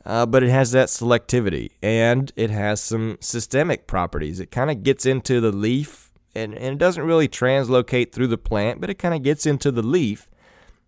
Uh, 0.04 0.24
but 0.24 0.44
it 0.44 0.50
has 0.50 0.70
that 0.70 0.86
selectivity 0.86 1.72
and 1.82 2.32
it 2.36 2.48
has 2.48 2.80
some 2.80 3.18
systemic 3.20 3.88
properties. 3.88 4.38
It 4.38 4.52
kind 4.52 4.70
of 4.70 4.84
gets 4.84 5.04
into 5.04 5.40
the 5.40 5.50
leaf 5.50 6.12
and, 6.32 6.54
and 6.54 6.74
it 6.74 6.78
doesn't 6.78 7.02
really 7.02 7.26
translocate 7.26 8.12
through 8.12 8.28
the 8.28 8.38
plant, 8.38 8.80
but 8.80 8.88
it 8.88 9.00
kind 9.00 9.14
of 9.14 9.24
gets 9.24 9.46
into 9.46 9.72
the 9.72 9.82
leaf 9.82 10.30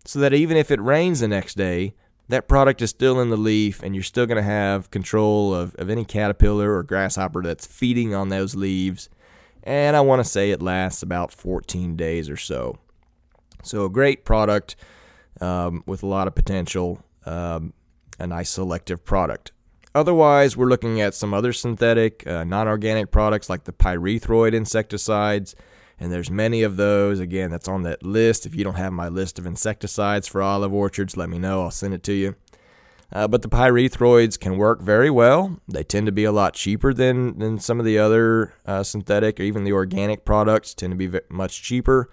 so 0.05 0.19
that 0.19 0.33
even 0.33 0.57
if 0.57 0.71
it 0.71 0.81
rains 0.81 1.19
the 1.19 1.27
next 1.27 1.55
day, 1.55 1.93
that 2.29 2.47
product 2.47 2.81
is 2.81 2.91
still 2.91 3.19
in 3.19 3.29
the 3.29 3.37
leaf 3.37 3.81
and 3.81 3.95
you're 3.95 4.03
still 4.03 4.25
going 4.25 4.37
to 4.37 4.43
have 4.43 4.91
control 4.91 5.53
of, 5.53 5.75
of 5.75 5.89
any 5.89 6.05
caterpillar 6.05 6.75
or 6.75 6.83
grasshopper 6.83 7.41
that's 7.41 7.65
feeding 7.65 8.13
on 8.13 8.29
those 8.29 8.55
leaves. 8.55 9.09
And 9.63 9.95
I 9.95 10.01
want 10.01 10.23
to 10.23 10.29
say 10.29 10.51
it 10.51 10.61
lasts 10.61 11.01
about 11.01 11.33
14 11.33 11.95
days 11.95 12.29
or 12.29 12.37
so. 12.37 12.77
So, 13.61 13.83
a 13.83 13.89
great 13.89 14.23
product 14.23 14.77
um, 15.41 15.83
with 15.85 16.01
a 16.01 16.07
lot 16.07 16.27
of 16.27 16.35
potential, 16.35 17.03
um, 17.25 17.73
a 18.19 18.27
nice 18.27 18.51
selective 18.51 19.03
product. 19.03 19.51
Otherwise, 19.93 20.55
we're 20.55 20.67
looking 20.67 21.01
at 21.01 21.13
some 21.13 21.33
other 21.33 21.51
synthetic, 21.51 22.25
uh, 22.25 22.43
non 22.43 22.67
organic 22.67 23.11
products 23.11 23.49
like 23.49 23.65
the 23.65 23.73
pyrethroid 23.73 24.53
insecticides 24.53 25.55
and 25.99 26.11
there's 26.11 26.31
many 26.31 26.63
of 26.63 26.77
those. 26.77 27.19
Again, 27.19 27.51
that's 27.51 27.67
on 27.67 27.83
that 27.83 28.03
list. 28.03 28.45
If 28.45 28.55
you 28.55 28.63
don't 28.63 28.75
have 28.75 28.93
my 28.93 29.09
list 29.09 29.37
of 29.37 29.45
insecticides 29.45 30.27
for 30.27 30.41
olive 30.41 30.73
orchards, 30.73 31.17
let 31.17 31.29
me 31.29 31.39
know. 31.39 31.63
I'll 31.63 31.71
send 31.71 31.93
it 31.93 32.03
to 32.03 32.13
you. 32.13 32.35
Uh, 33.11 33.27
but 33.27 33.41
the 33.41 33.49
pyrethroids 33.49 34.39
can 34.39 34.57
work 34.57 34.81
very 34.81 35.09
well. 35.09 35.59
They 35.67 35.83
tend 35.83 36.05
to 36.05 36.11
be 36.11 36.25
a 36.25 36.31
lot 36.31 36.53
cheaper 36.53 36.93
than, 36.93 37.39
than 37.39 37.59
some 37.59 37.79
of 37.79 37.85
the 37.85 37.97
other 37.97 38.53
uh, 38.65 38.83
synthetic 38.83 39.39
or 39.39 39.43
even 39.43 39.63
the 39.63 39.73
organic 39.73 40.25
products 40.25 40.73
tend 40.75 40.91
to 40.91 41.09
be 41.09 41.19
much 41.29 41.63
cheaper. 41.63 42.09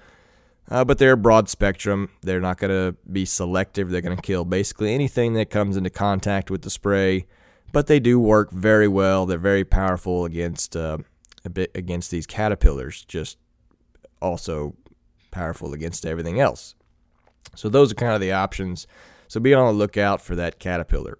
Uh, 0.69 0.85
but 0.85 0.99
they're 0.99 1.15
broad 1.15 1.49
spectrum. 1.49 2.11
They're 2.23 2.41
not 2.41 2.59
going 2.59 2.71
to 2.71 2.97
be 3.11 3.25
selective. 3.25 3.91
They're 3.91 4.01
going 4.01 4.17
to 4.17 4.23
kill 4.23 4.45
basically 4.45 4.95
anything 4.95 5.35
that 5.35 5.51
comes 5.51 5.77
into 5.77 5.91
contact 5.91 6.51
with 6.51 6.63
the 6.63 6.71
spray. 6.71 7.27
But 7.73 7.87
they 7.87 8.01
do 8.01 8.19
work 8.19 8.51
very 8.51 8.89
well. 8.89 9.27
They're 9.27 9.39
very 9.39 9.65
powerful 9.65 10.25
against 10.25 10.75
uh, 10.75 10.99
against 11.45 12.11
these 12.11 12.27
caterpillars. 12.27 13.05
Just 13.05 13.39
also 14.21 14.75
powerful 15.31 15.73
against 15.73 16.07
everything 16.07 16.41
else. 16.41 16.75
So 17.55 17.69
those 17.69 17.93
are 17.93 17.97
kind 17.97 18.15
of 18.15 18.21
the 18.21 18.33
options. 18.33 18.87
So 19.29 19.41
be 19.41 19.55
on 19.55 19.67
the 19.67 19.73
lookout 19.73 20.21
for 20.21 20.35
that 20.37 20.59
caterpillar. 20.59 21.19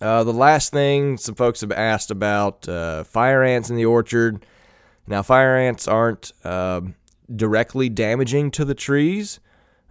Uh, 0.00 0.22
the 0.22 0.32
last 0.32 0.70
thing 0.72 1.16
some 1.16 1.34
folks 1.34 1.60
have 1.60 1.72
asked 1.72 2.10
about 2.10 2.68
uh, 2.68 3.04
fire 3.04 3.42
ants 3.42 3.68
in 3.68 3.76
the 3.76 3.84
orchard. 3.84 4.46
Now, 5.06 5.22
fire 5.22 5.56
ants 5.56 5.88
aren't 5.88 6.32
uh, 6.44 6.82
directly 7.34 7.88
damaging 7.88 8.50
to 8.52 8.64
the 8.64 8.74
trees. 8.74 9.40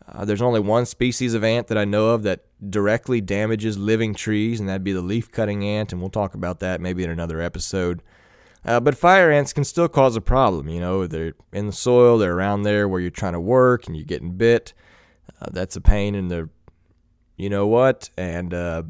Uh, 0.09 0.23
there's 0.23 0.41
only 0.41 0.61
one 0.61 0.85
species 0.85 1.33
of 1.33 1.43
ant 1.43 1.67
that 1.67 1.77
I 1.77 1.83
know 1.83 2.11
of 2.11 2.23
that 2.23 2.45
directly 2.69 3.19
damages 3.19 3.77
living 3.77 4.13
trees, 4.13 4.59
and 4.59 4.69
that'd 4.69 4.83
be 4.83 4.93
the 4.93 5.01
leaf 5.01 5.29
cutting 5.31 5.65
ant, 5.65 5.91
and 5.91 5.99
we'll 5.99 6.09
talk 6.09 6.33
about 6.33 6.61
that 6.61 6.79
maybe 6.79 7.03
in 7.03 7.09
another 7.09 7.41
episode. 7.41 8.01
Uh, 8.67 8.81
but 8.81 8.97
fire 8.97 9.31
ants 9.31 9.53
can 9.53 9.63
still 9.63 9.87
cause 9.87 10.17
a 10.17 10.21
problem. 10.21 10.67
You 10.67 10.81
know, 10.81 11.07
they're 11.07 11.33
in 11.53 11.67
the 11.67 11.71
soil, 11.71 12.17
they're 12.17 12.35
around 12.35 12.63
there 12.63 12.87
where 12.87 12.99
you're 12.99 13.09
trying 13.09 13.33
to 13.33 13.39
work 13.39 13.87
and 13.87 13.95
you're 13.95 14.05
getting 14.05 14.33
bit. 14.33 14.73
Uh, 15.41 15.47
that's 15.51 15.77
a 15.77 15.81
pain 15.81 16.15
in 16.15 16.27
the, 16.27 16.49
you 17.37 17.49
know 17.49 17.65
what? 17.65 18.09
And 18.17 18.53
uh, 18.53 18.83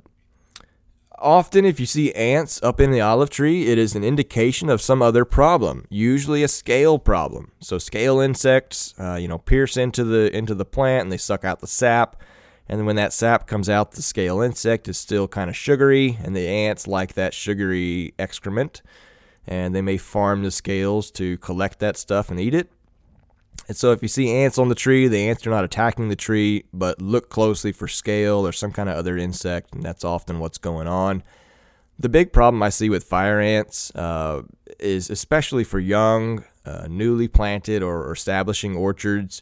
often, 1.20 1.64
if 1.64 1.80
you 1.80 1.86
see 1.86 2.12
ants 2.14 2.62
up 2.64 2.80
in 2.80 2.90
the 2.90 3.02
olive 3.02 3.30
tree, 3.30 3.68
it 3.68 3.78
is 3.78 3.96
an 3.96 4.04
indication 4.04 4.68
of 4.68 4.82
some 4.82 5.04
other 5.04 5.26
problem, 5.26 5.86
usually 5.90 6.42
a 6.42 6.48
scale 6.48 6.98
problem. 6.98 7.52
So 7.60 7.78
scale 7.78 8.20
insects, 8.20 8.96
uh, 9.00 9.16
you 9.16 9.28
know, 9.28 9.38
pierce 9.38 9.78
into 9.78 10.04
the 10.04 10.36
into 10.36 10.56
the 10.56 10.66
plant 10.66 11.04
and 11.04 11.12
they 11.12 11.18
suck 11.18 11.46
out 11.46 11.60
the 11.60 11.68
sap. 11.68 12.20
And 12.68 12.86
when 12.86 12.96
that 12.98 13.14
sap 13.14 13.48
comes 13.48 13.70
out, 13.70 13.92
the 13.92 14.02
scale 14.02 14.42
insect 14.42 14.88
is 14.88 14.98
still 14.98 15.28
kind 15.28 15.50
of 15.50 15.56
sugary, 15.56 16.18
and 16.24 16.36
the 16.36 16.48
ants 16.48 16.88
like 16.88 17.14
that 17.14 17.34
sugary 17.34 18.14
excrement. 18.20 18.82
And 19.48 19.74
they 19.74 19.82
may 19.82 19.98
farm 19.98 20.44
the 20.44 20.52
scales 20.52 21.10
to 21.12 21.38
collect 21.38 21.80
that 21.80 21.98
stuff 21.98 22.30
and 22.30 22.40
eat 22.40 22.54
it. 22.54 22.72
And 23.68 23.76
so 23.76 23.92
if 23.92 24.02
you 24.02 24.08
see 24.08 24.32
ants 24.32 24.58
on 24.58 24.70
the 24.70 24.76
tree, 24.76 25.08
the 25.08 25.28
ants 25.28 25.46
are 25.46 25.50
not 25.50 25.64
attacking 25.64 26.10
the 26.10 26.16
tree, 26.16 26.66
but 26.74 27.02
look 27.02 27.30
closely 27.30 27.72
for 27.72 27.88
scale 27.88 28.46
or 28.46 28.52
some 28.52 28.72
kind 28.72 28.88
of 28.88 28.96
other 28.96 29.18
insect, 29.18 29.74
and 29.74 29.84
that's 29.84 30.06
often 30.06 30.40
what's 30.40 30.58
going 30.58 30.88
on. 30.88 31.24
The 32.00 32.10
big 32.10 32.32
problem 32.32 32.62
I 32.62 32.70
see 32.70 32.90
with 32.90 33.04
fire 33.04 33.40
ants 33.40 33.94
uh, 33.96 34.44
is 34.80 35.10
especially 35.10 35.64
for 35.64 35.80
young, 35.80 36.46
uh, 36.66 36.88
newly 36.90 37.28
planted 37.28 37.82
or 37.84 38.12
establishing 38.12 38.76
orchards 38.76 39.42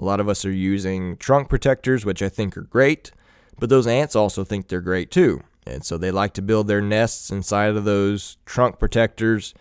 a 0.00 0.04
lot 0.04 0.18
of 0.18 0.30
us 0.30 0.46
are 0.46 0.52
using 0.52 1.18
trunk 1.18 1.50
protectors, 1.50 2.06
which 2.06 2.22
I 2.22 2.30
think 2.30 2.56
are 2.56 2.62
great, 2.62 3.12
but 3.58 3.68
those 3.68 3.86
ants 3.86 4.16
also 4.16 4.44
think 4.44 4.68
they're 4.68 4.80
great 4.80 5.10
too. 5.10 5.42
And 5.70 5.84
so 5.84 5.96
they 5.96 6.10
like 6.10 6.34
to 6.34 6.42
build 6.42 6.66
their 6.66 6.80
nests 6.80 7.30
inside 7.30 7.76
of 7.76 7.84
those 7.84 8.36
trunk 8.44 8.78
protectors. 8.78 9.54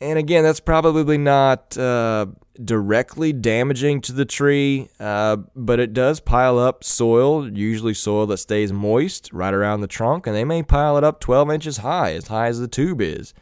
And 0.00 0.18
again, 0.18 0.44
that's 0.44 0.60
probably 0.60 1.18
not 1.18 1.76
uh, 1.76 2.26
directly 2.62 3.32
damaging 3.32 4.00
to 4.02 4.12
the 4.12 4.24
tree, 4.24 4.88
uh, 4.98 5.36
but 5.54 5.78
it 5.78 5.92
does 5.92 6.20
pile 6.20 6.58
up 6.58 6.82
soil, 6.82 7.50
usually 7.50 7.92
soil 7.92 8.26
that 8.26 8.38
stays 8.38 8.72
moist 8.72 9.30
right 9.32 9.52
around 9.52 9.82
the 9.82 9.86
trunk, 9.86 10.26
and 10.26 10.34
they 10.34 10.44
may 10.44 10.62
pile 10.62 10.96
it 10.96 11.04
up 11.04 11.20
12 11.20 11.50
inches 11.50 11.76
high, 11.78 12.14
as 12.14 12.28
high 12.28 12.46
as 12.46 12.60
the 12.60 12.68
tube 12.68 13.02
is. 13.02 13.34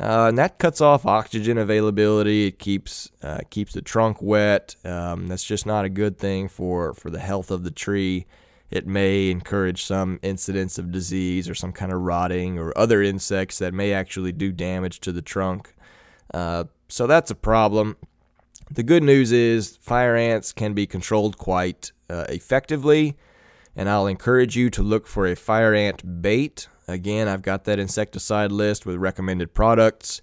Uh, 0.00 0.26
and 0.28 0.38
that 0.38 0.58
cuts 0.58 0.80
off 0.80 1.06
oxygen 1.06 1.56
availability. 1.56 2.46
It 2.48 2.58
keeps 2.58 3.10
uh, 3.22 3.40
keeps 3.50 3.74
the 3.74 3.82
trunk 3.82 4.20
wet. 4.20 4.74
Um, 4.84 5.28
that's 5.28 5.44
just 5.44 5.66
not 5.66 5.84
a 5.84 5.88
good 5.88 6.18
thing 6.18 6.48
for, 6.48 6.94
for 6.94 7.10
the 7.10 7.20
health 7.20 7.50
of 7.50 7.62
the 7.62 7.70
tree. 7.70 8.26
It 8.70 8.86
may 8.86 9.30
encourage 9.30 9.84
some 9.84 10.18
incidents 10.22 10.78
of 10.78 10.90
disease 10.90 11.48
or 11.48 11.54
some 11.54 11.72
kind 11.72 11.92
of 11.92 12.00
rotting 12.00 12.58
or 12.58 12.76
other 12.76 13.02
insects 13.02 13.58
that 13.58 13.72
may 13.72 13.92
actually 13.92 14.32
do 14.32 14.52
damage 14.52 15.00
to 15.00 15.12
the 15.12 15.22
trunk. 15.22 15.74
Uh, 16.32 16.64
so 16.88 17.06
that's 17.06 17.30
a 17.30 17.36
problem. 17.36 17.96
The 18.70 18.82
good 18.82 19.02
news 19.02 19.30
is 19.30 19.76
fire 19.76 20.16
ants 20.16 20.52
can 20.52 20.72
be 20.72 20.86
controlled 20.86 21.38
quite 21.38 21.92
uh, 22.08 22.24
effectively, 22.28 23.16
and 23.76 23.88
I'll 23.88 24.06
encourage 24.06 24.56
you 24.56 24.70
to 24.70 24.82
look 24.82 25.06
for 25.06 25.26
a 25.26 25.36
fire 25.36 25.74
ant 25.74 26.22
bait 26.22 26.68
Again, 26.86 27.28
I've 27.28 27.42
got 27.42 27.64
that 27.64 27.78
insecticide 27.78 28.52
list 28.52 28.84
with 28.84 28.96
recommended 28.96 29.54
products. 29.54 30.20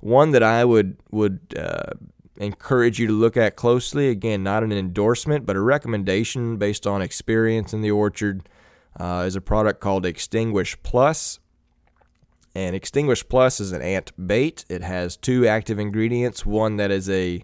One 0.00 0.32
that 0.32 0.42
I 0.42 0.64
would 0.64 0.96
would 1.10 1.40
uh, 1.56 1.92
encourage 2.42 2.98
you 2.98 3.06
to 3.06 3.12
look 3.12 3.36
at 3.36 3.56
closely. 3.56 4.08
Again, 4.08 4.42
not 4.42 4.62
an 4.62 4.72
endorsement, 4.72 5.46
but 5.46 5.56
a 5.56 5.60
recommendation 5.60 6.56
based 6.56 6.86
on 6.86 7.02
experience 7.02 7.72
in 7.72 7.80
the 7.80 7.90
orchard. 7.90 8.48
Uh, 8.98 9.24
is 9.26 9.34
a 9.34 9.40
product 9.40 9.80
called 9.80 10.04
Extinguish 10.04 10.76
Plus. 10.82 11.40
And 12.54 12.76
Extinguish 12.76 13.26
Plus 13.26 13.58
is 13.58 13.72
an 13.72 13.80
ant 13.80 14.12
bait. 14.26 14.66
It 14.68 14.82
has 14.82 15.16
two 15.16 15.46
active 15.46 15.78
ingredients 15.78 16.44
one 16.44 16.76
that 16.76 16.90
is 16.90 17.08
a 17.08 17.42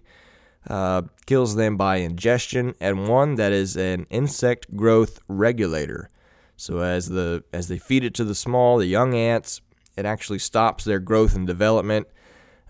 uh, 0.67 1.03
kills 1.25 1.55
them 1.55 1.77
by 1.77 1.97
ingestion, 1.97 2.75
and 2.79 3.07
one 3.07 3.35
that 3.35 3.51
is 3.51 3.75
an 3.75 4.05
insect 4.09 4.75
growth 4.75 5.19
regulator. 5.27 6.09
So 6.57 6.79
as 6.79 7.09
the 7.09 7.43
as 7.53 7.69
they 7.69 7.77
feed 7.77 8.03
it 8.03 8.13
to 8.15 8.23
the 8.23 8.35
small, 8.35 8.77
the 8.77 8.85
young 8.85 9.15
ants, 9.15 9.61
it 9.97 10.05
actually 10.05 10.39
stops 10.39 10.83
their 10.83 10.99
growth 10.99 11.35
and 11.35 11.47
development. 11.47 12.07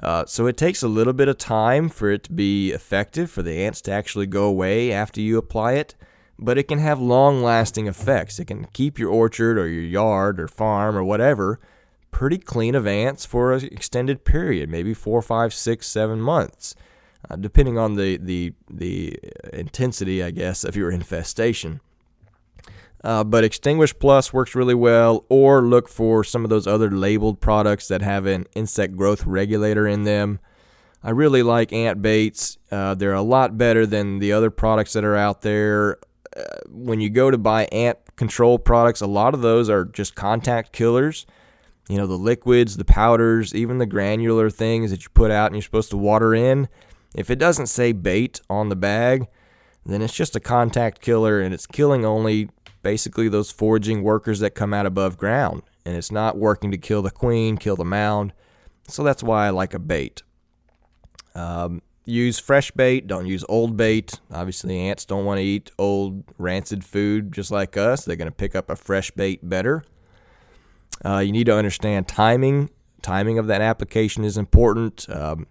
Uh, 0.01 0.25
so 0.25 0.47
it 0.47 0.57
takes 0.57 0.81
a 0.81 0.87
little 0.87 1.13
bit 1.13 1.27
of 1.27 1.37
time 1.37 1.89
for 1.89 2.09
it 2.09 2.23
to 2.23 2.31
be 2.31 2.71
effective, 2.71 3.29
for 3.29 3.41
the 3.41 3.63
ants 3.63 3.81
to 3.81 3.91
actually 3.91 4.25
go 4.25 4.45
away 4.45 4.91
after 4.91 5.19
you 5.19 5.37
apply 5.37 5.73
it. 5.73 5.95
But 6.37 6.57
it 6.57 6.69
can 6.69 6.79
have 6.79 7.01
long 7.01 7.43
lasting 7.43 7.87
effects. 7.87 8.39
It 8.39 8.45
can 8.45 8.65
keep 8.71 8.97
your 8.97 9.09
orchard 9.09 9.57
or 9.57 9.67
your 9.67 9.83
yard 9.83 10.39
or 10.39 10.47
farm 10.47 10.95
or 10.95 11.03
whatever 11.03 11.59
pretty 12.11 12.37
clean 12.37 12.75
of 12.75 12.87
ants 12.87 13.25
for 13.25 13.53
an 13.53 13.65
extended 13.65 14.25
period, 14.25 14.69
maybe 14.69 14.93
four, 14.93 15.21
five, 15.21 15.53
six, 15.53 15.87
seven 15.87 16.19
months, 16.19 16.75
uh, 17.29 17.35
depending 17.35 17.77
on 17.77 17.95
the, 17.95 18.17
the, 18.17 18.53
the 18.69 19.17
intensity, 19.53 20.23
I 20.23 20.31
guess, 20.31 20.63
of 20.63 20.75
your 20.75 20.91
infestation. 20.91 21.81
Uh, 23.03 23.23
but 23.23 23.43
Extinguish 23.43 23.97
Plus 23.97 24.33
works 24.33 24.55
really 24.55 24.75
well, 24.75 25.25
or 25.29 25.61
look 25.61 25.87
for 25.87 26.23
some 26.23 26.43
of 26.43 26.49
those 26.49 26.67
other 26.67 26.91
labeled 26.91 27.39
products 27.39 27.87
that 27.87 28.01
have 28.01 28.25
an 28.25 28.45
insect 28.55 28.95
growth 28.95 29.25
regulator 29.25 29.87
in 29.87 30.03
them. 30.03 30.39
I 31.01 31.11
really 31.11 31.43
like 31.43 31.71
ant 31.71 32.01
baits. 32.01 32.57
Uh, 32.71 32.95
they're 32.95 33.13
a 33.13 33.21
lot 33.21 33.57
better 33.57 33.85
than 33.85 34.19
the 34.19 34.33
other 34.33 34.49
products 34.49 34.93
that 34.93 35.05
are 35.05 35.15
out 35.15 35.41
there. 35.41 35.97
Uh, 36.35 36.43
when 36.67 36.99
you 36.99 37.09
go 37.09 37.31
to 37.31 37.37
buy 37.37 37.65
ant 37.65 37.97
control 38.17 38.59
products, 38.59 38.99
a 38.99 39.07
lot 39.07 39.33
of 39.33 39.41
those 39.41 39.69
are 39.69 39.85
just 39.85 40.15
contact 40.15 40.73
killers. 40.73 41.25
You 41.87 41.97
know, 41.97 42.05
the 42.05 42.17
liquids, 42.17 42.77
the 42.77 42.85
powders, 42.85 43.55
even 43.55 43.77
the 43.77 43.85
granular 43.85 44.49
things 44.49 44.91
that 44.91 45.03
you 45.03 45.09
put 45.13 45.31
out 45.31 45.47
and 45.47 45.55
you're 45.55 45.63
supposed 45.63 45.89
to 45.91 45.97
water 45.97 46.35
in. 46.35 46.67
If 47.15 47.31
it 47.31 47.39
doesn't 47.39 47.67
say 47.67 47.93
bait 47.93 48.41
on 48.49 48.69
the 48.69 48.75
bag, 48.75 49.27
then 49.85 50.01
it's 50.01 50.13
just 50.13 50.35
a 50.35 50.39
contact 50.39 51.01
killer 51.01 51.39
and 51.39 51.53
it's 51.53 51.65
killing 51.65 52.05
only 52.05 52.49
basically 52.81 53.29
those 53.29 53.51
foraging 53.51 54.03
workers 54.03 54.39
that 54.39 54.51
come 54.51 54.73
out 54.73 54.85
above 54.85 55.17
ground. 55.17 55.63
And 55.85 55.95
it's 55.95 56.11
not 56.11 56.37
working 56.37 56.71
to 56.71 56.77
kill 56.77 57.01
the 57.01 57.11
queen, 57.11 57.57
kill 57.57 57.75
the 57.75 57.85
mound. 57.85 58.33
So 58.87 59.03
that's 59.03 59.23
why 59.23 59.47
I 59.47 59.49
like 59.49 59.73
a 59.73 59.79
bait. 59.79 60.23
Um, 61.35 61.81
use 62.05 62.39
fresh 62.39 62.71
bait, 62.71 63.07
don't 63.07 63.25
use 63.25 63.45
old 63.47 63.77
bait. 63.77 64.19
Obviously, 64.31 64.77
ants 64.79 65.05
don't 65.05 65.25
want 65.25 65.39
to 65.39 65.43
eat 65.43 65.71
old, 65.77 66.23
rancid 66.37 66.83
food 66.83 67.31
just 67.31 67.51
like 67.51 67.77
us. 67.77 68.05
They're 68.05 68.15
going 68.15 68.29
to 68.29 68.35
pick 68.35 68.55
up 68.55 68.69
a 68.69 68.75
fresh 68.75 69.11
bait 69.11 69.47
better. 69.47 69.83
Uh, 71.03 71.19
you 71.19 71.31
need 71.31 71.45
to 71.45 71.55
understand 71.55 72.07
timing. 72.07 72.69
Timing 73.01 73.37
of 73.37 73.47
that 73.47 73.61
application 73.61 74.25
is 74.25 74.37
important. 74.37 75.09
Um, 75.09 75.47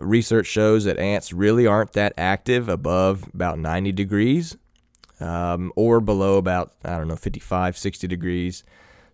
research 0.00 0.46
shows 0.46 0.84
that 0.84 0.98
ants 0.98 1.32
really 1.32 1.66
aren't 1.66 1.92
that 1.92 2.14
active 2.16 2.68
above 2.68 3.28
about 3.34 3.58
90 3.58 3.92
degrees 3.92 4.56
um, 5.22 5.72
or 5.76 6.00
below 6.00 6.36
about, 6.36 6.72
I 6.84 6.98
don't 6.98 7.08
know, 7.08 7.16
55, 7.16 7.78
60 7.78 8.06
degrees. 8.06 8.64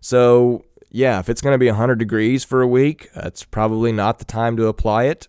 So, 0.01 0.65
yeah, 0.89 1.19
if 1.19 1.29
it's 1.29 1.41
going 1.41 1.53
to 1.53 1.59
be 1.59 1.67
100 1.67 1.99
degrees 1.99 2.43
for 2.43 2.61
a 2.61 2.67
week, 2.67 3.09
that's 3.13 3.43
probably 3.43 3.91
not 3.91 4.19
the 4.19 4.25
time 4.25 4.57
to 4.57 4.67
apply 4.67 5.05
it. 5.05 5.27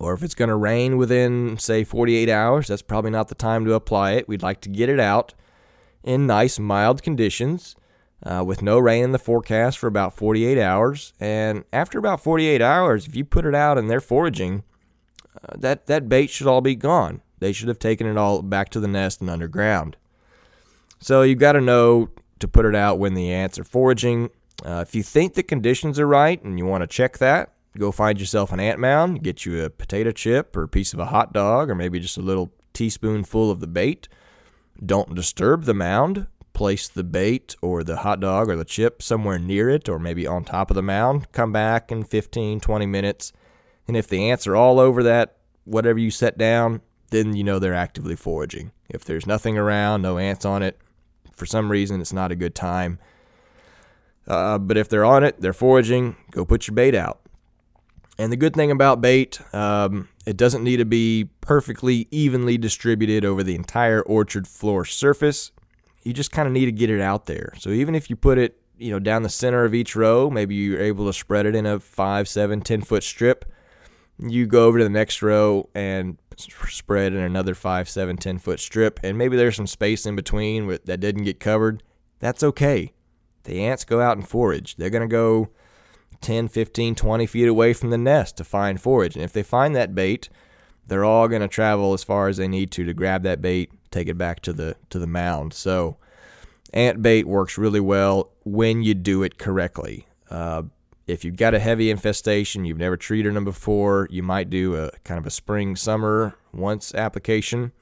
Or 0.00 0.12
if 0.12 0.22
it's 0.22 0.34
going 0.34 0.48
to 0.48 0.56
rain 0.56 0.96
within, 0.96 1.56
say, 1.58 1.84
48 1.84 2.28
hours, 2.28 2.66
that's 2.66 2.82
probably 2.82 3.12
not 3.12 3.28
the 3.28 3.34
time 3.34 3.64
to 3.64 3.74
apply 3.74 4.12
it. 4.12 4.28
We'd 4.28 4.42
like 4.42 4.60
to 4.62 4.68
get 4.68 4.88
it 4.88 4.98
out 4.98 5.34
in 6.02 6.26
nice, 6.26 6.58
mild 6.58 7.02
conditions 7.02 7.76
uh, 8.24 8.42
with 8.44 8.62
no 8.62 8.78
rain 8.78 9.04
in 9.04 9.12
the 9.12 9.18
forecast 9.18 9.78
for 9.78 9.86
about 9.86 10.16
48 10.16 10.58
hours. 10.58 11.12
And 11.20 11.64
after 11.72 11.98
about 11.98 12.22
48 12.22 12.60
hours, 12.60 13.06
if 13.06 13.14
you 13.14 13.24
put 13.24 13.46
it 13.46 13.54
out 13.54 13.78
and 13.78 13.88
they're 13.88 14.00
foraging, 14.00 14.64
uh, 15.36 15.56
that, 15.56 15.86
that 15.86 16.08
bait 16.08 16.30
should 16.30 16.48
all 16.48 16.60
be 16.60 16.74
gone. 16.74 17.20
They 17.44 17.52
should 17.52 17.68
have 17.68 17.78
taken 17.78 18.06
it 18.06 18.16
all 18.16 18.40
back 18.40 18.70
to 18.70 18.80
the 18.80 18.88
nest 18.88 19.20
and 19.20 19.28
underground. 19.28 19.98
So 20.98 21.20
you've 21.20 21.38
got 21.38 21.52
to 21.52 21.60
know 21.60 22.08
to 22.38 22.48
put 22.48 22.64
it 22.64 22.74
out 22.74 22.98
when 22.98 23.12
the 23.12 23.30
ants 23.30 23.58
are 23.58 23.64
foraging. 23.64 24.30
Uh, 24.64 24.80
if 24.80 24.94
you 24.94 25.02
think 25.02 25.34
the 25.34 25.42
conditions 25.42 26.00
are 26.00 26.06
right 26.06 26.42
and 26.42 26.56
you 26.58 26.64
want 26.64 26.80
to 26.80 26.86
check 26.86 27.18
that, 27.18 27.52
go 27.76 27.92
find 27.92 28.18
yourself 28.18 28.50
an 28.50 28.60
ant 28.60 28.80
mound, 28.80 29.22
get 29.22 29.44
you 29.44 29.62
a 29.62 29.68
potato 29.68 30.10
chip 30.10 30.56
or 30.56 30.62
a 30.62 30.68
piece 30.68 30.94
of 30.94 30.98
a 30.98 31.04
hot 31.04 31.34
dog, 31.34 31.68
or 31.68 31.74
maybe 31.74 32.00
just 32.00 32.16
a 32.16 32.22
little 32.22 32.50
teaspoonful 32.72 33.50
of 33.50 33.60
the 33.60 33.66
bait. 33.66 34.08
Don't 34.82 35.14
disturb 35.14 35.64
the 35.64 35.74
mound. 35.74 36.26
Place 36.54 36.88
the 36.88 37.04
bait 37.04 37.56
or 37.60 37.84
the 37.84 37.96
hot 37.96 38.20
dog 38.20 38.48
or 38.48 38.56
the 38.56 38.64
chip 38.64 39.02
somewhere 39.02 39.38
near 39.38 39.68
it 39.68 39.86
or 39.86 39.98
maybe 39.98 40.26
on 40.26 40.44
top 40.44 40.70
of 40.70 40.76
the 40.76 40.82
mound. 40.82 41.30
Come 41.32 41.52
back 41.52 41.92
in 41.92 42.04
15, 42.04 42.60
20 42.60 42.86
minutes. 42.86 43.34
And 43.86 43.98
if 43.98 44.08
the 44.08 44.30
ants 44.30 44.46
are 44.46 44.56
all 44.56 44.80
over 44.80 45.02
that, 45.02 45.36
whatever 45.64 45.98
you 45.98 46.10
set 46.10 46.38
down, 46.38 46.80
then 47.14 47.34
you 47.36 47.44
know 47.44 47.58
they're 47.58 47.74
actively 47.74 48.16
foraging. 48.16 48.72
If 48.88 49.04
there's 49.04 49.26
nothing 49.26 49.56
around, 49.56 50.02
no 50.02 50.18
ants 50.18 50.44
on 50.44 50.62
it, 50.62 50.78
for 51.32 51.46
some 51.46 51.70
reason 51.70 52.00
it's 52.00 52.12
not 52.12 52.32
a 52.32 52.36
good 52.36 52.54
time. 52.54 52.98
Uh, 54.26 54.58
but 54.58 54.76
if 54.76 54.88
they're 54.88 55.04
on 55.04 55.22
it, 55.22 55.40
they're 55.40 55.52
foraging, 55.52 56.16
go 56.30 56.44
put 56.44 56.66
your 56.66 56.74
bait 56.74 56.94
out. 56.94 57.20
And 58.18 58.32
the 58.32 58.36
good 58.36 58.54
thing 58.54 58.70
about 58.70 59.00
bait, 59.00 59.40
um, 59.54 60.08
it 60.24 60.36
doesn't 60.36 60.62
need 60.62 60.76
to 60.78 60.84
be 60.84 61.28
perfectly 61.40 62.06
evenly 62.10 62.56
distributed 62.56 63.24
over 63.24 63.42
the 63.42 63.54
entire 63.54 64.00
orchard 64.00 64.46
floor 64.46 64.84
surface. 64.84 65.50
You 66.04 66.12
just 66.12 66.30
kind 66.30 66.46
of 66.46 66.52
need 66.52 66.66
to 66.66 66.72
get 66.72 66.90
it 66.90 67.00
out 67.00 67.26
there. 67.26 67.52
So 67.58 67.70
even 67.70 67.94
if 67.94 68.08
you 68.08 68.16
put 68.16 68.38
it 68.38 68.58
you 68.78 68.90
know, 68.90 68.98
down 68.98 69.22
the 69.22 69.28
center 69.28 69.64
of 69.64 69.74
each 69.74 69.94
row. 69.94 70.30
Maybe 70.30 70.54
you're 70.54 70.80
able 70.80 71.06
to 71.06 71.12
spread 71.12 71.46
it 71.46 71.54
in 71.54 71.66
a 71.66 71.80
five, 71.80 72.28
seven, 72.28 72.60
ten 72.60 72.82
foot 72.82 73.02
strip. 73.02 73.44
You 74.18 74.46
go 74.46 74.66
over 74.66 74.78
to 74.78 74.84
the 74.84 74.90
next 74.90 75.22
row 75.22 75.68
and 75.74 76.18
spread 76.40 77.12
in 77.12 77.18
another 77.20 77.54
five, 77.54 77.88
seven, 77.88 78.16
ten 78.16 78.38
foot 78.38 78.60
strip, 78.60 79.00
and 79.02 79.18
maybe 79.18 79.36
there's 79.36 79.56
some 79.56 79.66
space 79.66 80.06
in 80.06 80.16
between 80.16 80.66
that 80.84 81.00
didn't 81.00 81.24
get 81.24 81.40
covered. 81.40 81.82
That's 82.20 82.42
okay. 82.42 82.92
The 83.44 83.62
ants 83.62 83.84
go 83.84 84.00
out 84.00 84.16
and 84.16 84.26
forage. 84.26 84.76
They're 84.76 84.90
going 84.90 85.08
to 85.08 85.12
go 85.12 85.50
10, 86.20 86.48
15, 86.48 86.94
20 86.94 87.26
feet 87.26 87.48
away 87.48 87.72
from 87.72 87.90
the 87.90 87.98
nest 87.98 88.36
to 88.38 88.44
find 88.44 88.80
forage. 88.80 89.14
And 89.14 89.24
if 89.24 89.32
they 89.32 89.42
find 89.42 89.76
that 89.76 89.94
bait, 89.94 90.28
they're 90.86 91.04
all 91.04 91.28
going 91.28 91.42
to 91.42 91.48
travel 91.48 91.92
as 91.92 92.02
far 92.02 92.28
as 92.28 92.38
they 92.38 92.48
need 92.48 92.70
to 92.72 92.84
to 92.84 92.94
grab 92.94 93.22
that 93.22 93.42
bait, 93.42 93.70
take 93.90 94.08
it 94.08 94.18
back 94.18 94.40
to 94.40 94.52
the 94.52 94.76
to 94.90 94.98
the 94.98 95.06
mound. 95.06 95.52
So 95.52 95.96
ant 96.72 97.02
bait 97.02 97.26
works 97.26 97.58
really 97.58 97.80
well 97.80 98.30
when 98.44 98.82
you 98.82 98.94
do 98.94 99.22
it 99.22 99.38
correctly. 99.38 100.06
Uh, 100.30 100.64
if 101.06 101.24
you've 101.24 101.36
got 101.36 101.54
a 101.54 101.58
heavy 101.58 101.90
infestation, 101.90 102.64
you've 102.64 102.78
never 102.78 102.96
treated 102.96 103.34
them 103.34 103.44
before, 103.44 104.08
you 104.10 104.22
might 104.22 104.48
do 104.50 104.76
a 104.76 104.90
kind 105.04 105.18
of 105.18 105.26
a 105.26 105.30
spring 105.30 105.76
summer 105.76 106.36
once 106.52 106.94
application, 106.94 107.72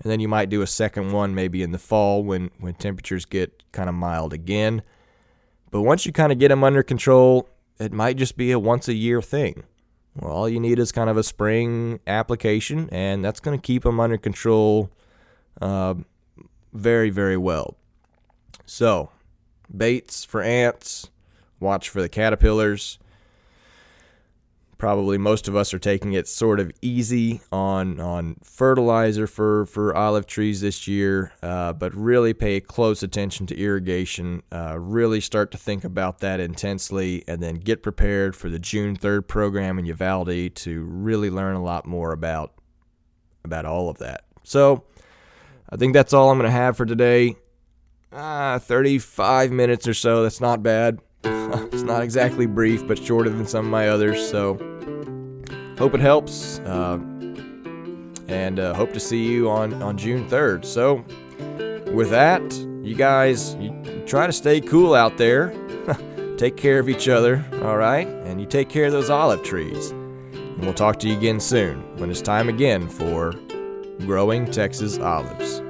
and 0.00 0.10
then 0.10 0.20
you 0.20 0.28
might 0.28 0.50
do 0.50 0.62
a 0.62 0.66
second 0.66 1.12
one 1.12 1.34
maybe 1.34 1.62
in 1.62 1.72
the 1.72 1.78
fall 1.78 2.22
when 2.24 2.50
when 2.58 2.74
temperatures 2.74 3.24
get 3.24 3.62
kind 3.72 3.88
of 3.88 3.94
mild 3.94 4.32
again. 4.32 4.82
But 5.70 5.82
once 5.82 6.04
you 6.04 6.12
kind 6.12 6.32
of 6.32 6.38
get 6.38 6.48
them 6.48 6.64
under 6.64 6.82
control, 6.82 7.48
it 7.78 7.92
might 7.92 8.16
just 8.16 8.36
be 8.36 8.50
a 8.50 8.58
once 8.58 8.88
a 8.88 8.94
year 8.94 9.22
thing. 9.22 9.64
Well, 10.14 10.32
all 10.32 10.48
you 10.48 10.60
need 10.60 10.78
is 10.78 10.92
kind 10.92 11.08
of 11.08 11.16
a 11.16 11.22
spring 11.22 12.00
application, 12.06 12.88
and 12.92 13.24
that's 13.24 13.40
going 13.40 13.58
to 13.58 13.62
keep 13.62 13.84
them 13.84 13.98
under 13.98 14.18
control 14.18 14.90
uh, 15.60 15.94
very, 16.72 17.10
very 17.10 17.36
well. 17.36 17.76
So, 18.66 19.10
baits 19.74 20.24
for 20.24 20.42
ants, 20.42 21.10
watch 21.62 21.88
for 21.88 22.02
the 22.02 22.08
caterpillars. 22.08 22.98
Probably 24.76 25.16
most 25.16 25.46
of 25.46 25.54
us 25.54 25.72
are 25.72 25.78
taking 25.78 26.12
it 26.12 26.26
sort 26.26 26.58
of 26.58 26.72
easy 26.82 27.40
on 27.52 28.00
on 28.00 28.36
fertilizer 28.42 29.28
for, 29.28 29.64
for 29.64 29.94
olive 29.94 30.26
trees 30.26 30.60
this 30.60 30.88
year, 30.88 31.32
uh, 31.40 31.72
but 31.72 31.94
really 31.94 32.34
pay 32.34 32.58
close 32.58 33.00
attention 33.00 33.46
to 33.46 33.56
irrigation. 33.56 34.42
Uh, 34.50 34.76
really 34.76 35.20
start 35.20 35.52
to 35.52 35.56
think 35.56 35.84
about 35.84 36.18
that 36.18 36.40
intensely, 36.40 37.22
and 37.28 37.40
then 37.40 37.54
get 37.54 37.80
prepared 37.80 38.34
for 38.34 38.50
the 38.50 38.58
June 38.58 38.96
third 38.96 39.28
program 39.28 39.78
in 39.78 39.86
Uvalde 39.86 40.56
to 40.56 40.82
really 40.82 41.30
learn 41.30 41.54
a 41.54 41.62
lot 41.62 41.86
more 41.86 42.12
about 42.12 42.52
about 43.44 43.64
all 43.64 43.88
of 43.88 43.98
that. 43.98 44.24
So, 44.42 44.82
I 45.70 45.76
think 45.76 45.94
that's 45.94 46.12
all 46.12 46.28
I'm 46.28 46.38
going 46.38 46.50
to 46.50 46.56
have 46.56 46.76
for 46.76 46.86
today. 46.86 47.36
Uh, 48.12 48.58
35 48.58 49.52
minutes 49.52 49.88
or 49.88 49.94
so. 49.94 50.22
That's 50.22 50.40
not 50.40 50.62
bad. 50.62 50.98
it's 51.72 51.82
not 51.82 52.02
exactly 52.02 52.46
brief, 52.46 52.86
but 52.86 52.98
shorter 52.98 53.30
than 53.30 53.46
some 53.46 53.64
of 53.66 53.70
my 53.70 53.88
others. 53.88 54.28
So, 54.28 54.54
hope 55.78 55.94
it 55.94 56.00
helps. 56.00 56.58
Uh, 56.60 56.98
and 58.28 58.58
uh, 58.58 58.74
hope 58.74 58.92
to 58.92 59.00
see 59.00 59.24
you 59.24 59.50
on, 59.50 59.82
on 59.82 59.96
June 59.96 60.28
3rd. 60.28 60.64
So, 60.64 61.04
with 61.92 62.10
that, 62.10 62.42
you 62.82 62.94
guys, 62.94 63.54
you 63.56 64.02
try 64.06 64.26
to 64.26 64.32
stay 64.32 64.60
cool 64.60 64.94
out 64.94 65.16
there. 65.18 65.54
take 66.36 66.56
care 66.56 66.78
of 66.78 66.88
each 66.88 67.08
other, 67.08 67.44
all 67.62 67.76
right? 67.76 68.08
And 68.08 68.40
you 68.40 68.46
take 68.46 68.68
care 68.68 68.86
of 68.86 68.92
those 68.92 69.10
olive 69.10 69.42
trees. 69.42 69.90
And 69.90 70.60
we'll 70.62 70.74
talk 70.74 70.98
to 71.00 71.08
you 71.08 71.16
again 71.16 71.38
soon 71.38 71.96
when 71.98 72.10
it's 72.10 72.22
time 72.22 72.48
again 72.48 72.88
for 72.88 73.32
Growing 74.00 74.50
Texas 74.50 74.98
Olives. 74.98 75.61